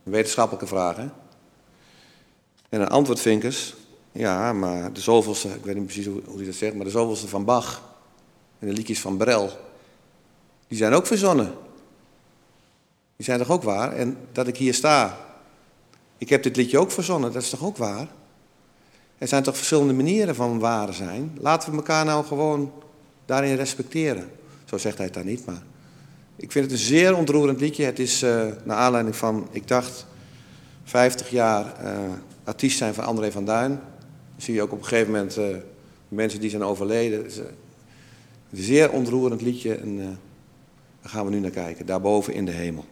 [0.03, 1.07] Wetenschappelijke vraag hè.
[2.69, 3.73] En een antwoord vinkers,
[4.11, 6.91] ja maar de zoveelste, ik weet niet precies hoe, hoe hij dat zegt, maar de
[6.91, 7.83] zoveelste van Bach
[8.59, 9.49] en de liedjes van Brel,
[10.67, 11.53] die zijn ook verzonnen.
[13.15, 13.93] Die zijn toch ook waar?
[13.93, 15.17] En dat ik hier sta.
[16.17, 18.07] Ik heb dit liedje ook verzonnen, dat is toch ook waar?
[19.23, 21.37] Er zijn toch verschillende manieren van waar zijn?
[21.39, 22.71] Laten we elkaar nou gewoon
[23.25, 24.29] daarin respecteren.
[24.65, 25.61] Zo zegt hij het dan niet, maar
[26.35, 27.85] ik vind het een zeer ontroerend liedje.
[27.85, 30.05] Het is uh, naar aanleiding van, ik dacht,
[30.83, 31.89] 50 jaar uh,
[32.43, 33.69] artiest zijn van André van Duin.
[33.69, 33.79] Dan
[34.37, 35.45] zie je ook op een gegeven moment uh,
[36.07, 37.17] mensen die zijn overleden.
[37.23, 37.45] Het is een
[38.51, 39.97] zeer ontroerend liedje en
[41.01, 42.85] daar gaan we nu naar kijken, daarboven in de hemel.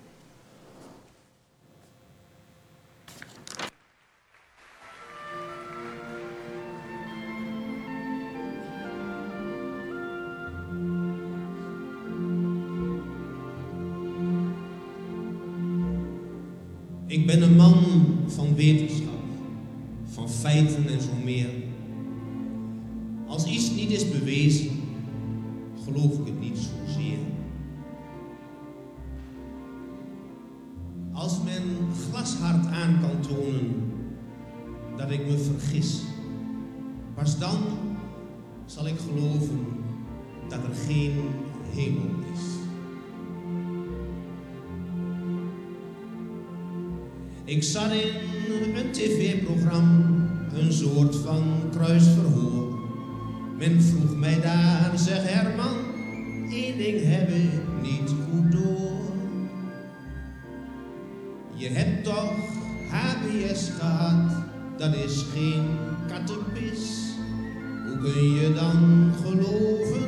[17.12, 17.84] Ik ben een man
[18.28, 19.24] van wetenschap,
[20.06, 21.50] van feiten en zo meer.
[23.28, 24.70] Als iets niet is bewezen,
[25.84, 27.18] geloof ik het niet zozeer.
[31.12, 31.64] Als men
[32.10, 33.92] glashard aan kan tonen
[34.98, 36.02] dat ik me vergis,
[37.14, 37.58] pas dan
[38.66, 39.60] zal ik geloven
[40.50, 41.14] dat er geen
[41.74, 42.61] hemel is.
[47.52, 50.06] Ik zat in een tv-programma,
[50.54, 52.80] een soort van kruisverhoor.
[53.58, 55.78] Men vroeg mij daar, zeg Herman,
[56.52, 57.52] één ding heb ik
[57.82, 58.92] niet goed door.
[61.56, 62.34] Je hebt toch
[62.90, 64.44] HBS gehad,
[64.78, 65.64] dat is geen
[66.08, 67.14] kattenpis.
[67.88, 70.08] Hoe kun je dan geloven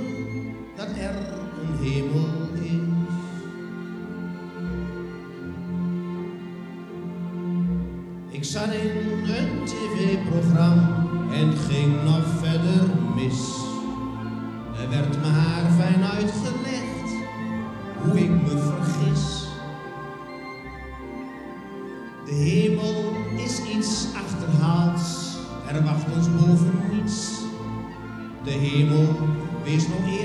[0.75, 1.15] dat er
[1.61, 2.22] een hemel
[8.63, 13.61] In een tv-programma en ging nog verder mis.
[14.81, 17.13] Er werd me haar fijn uitgelegd
[18.01, 19.47] hoe ik me vergis.
[22.25, 25.37] De hemel is iets achterhaalds,
[25.67, 27.41] er wacht ons boven niets.
[28.43, 29.15] De hemel,
[29.63, 30.22] wees nog eerlijk,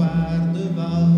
[0.00, 1.17] ooit op aarde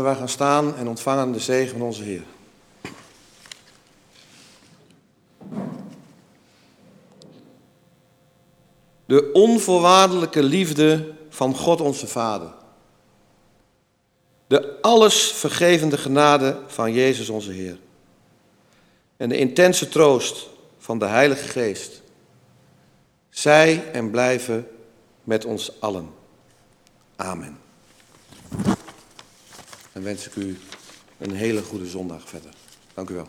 [0.00, 2.22] Zullen wij gaan staan en ontvangen de zegen van onze Heer.
[9.06, 12.52] De onvoorwaardelijke liefde van God onze Vader.
[14.46, 17.78] De alles vergevende genade van Jezus onze Heer.
[19.16, 20.48] En de intense troost
[20.78, 22.02] van de Heilige Geest.
[23.30, 24.68] Zij en blijven
[25.24, 26.10] met ons allen.
[27.16, 27.58] Amen.
[30.00, 30.58] Dan wens ik u
[31.18, 32.50] een hele goede zondag verder.
[32.94, 33.28] Dank u wel.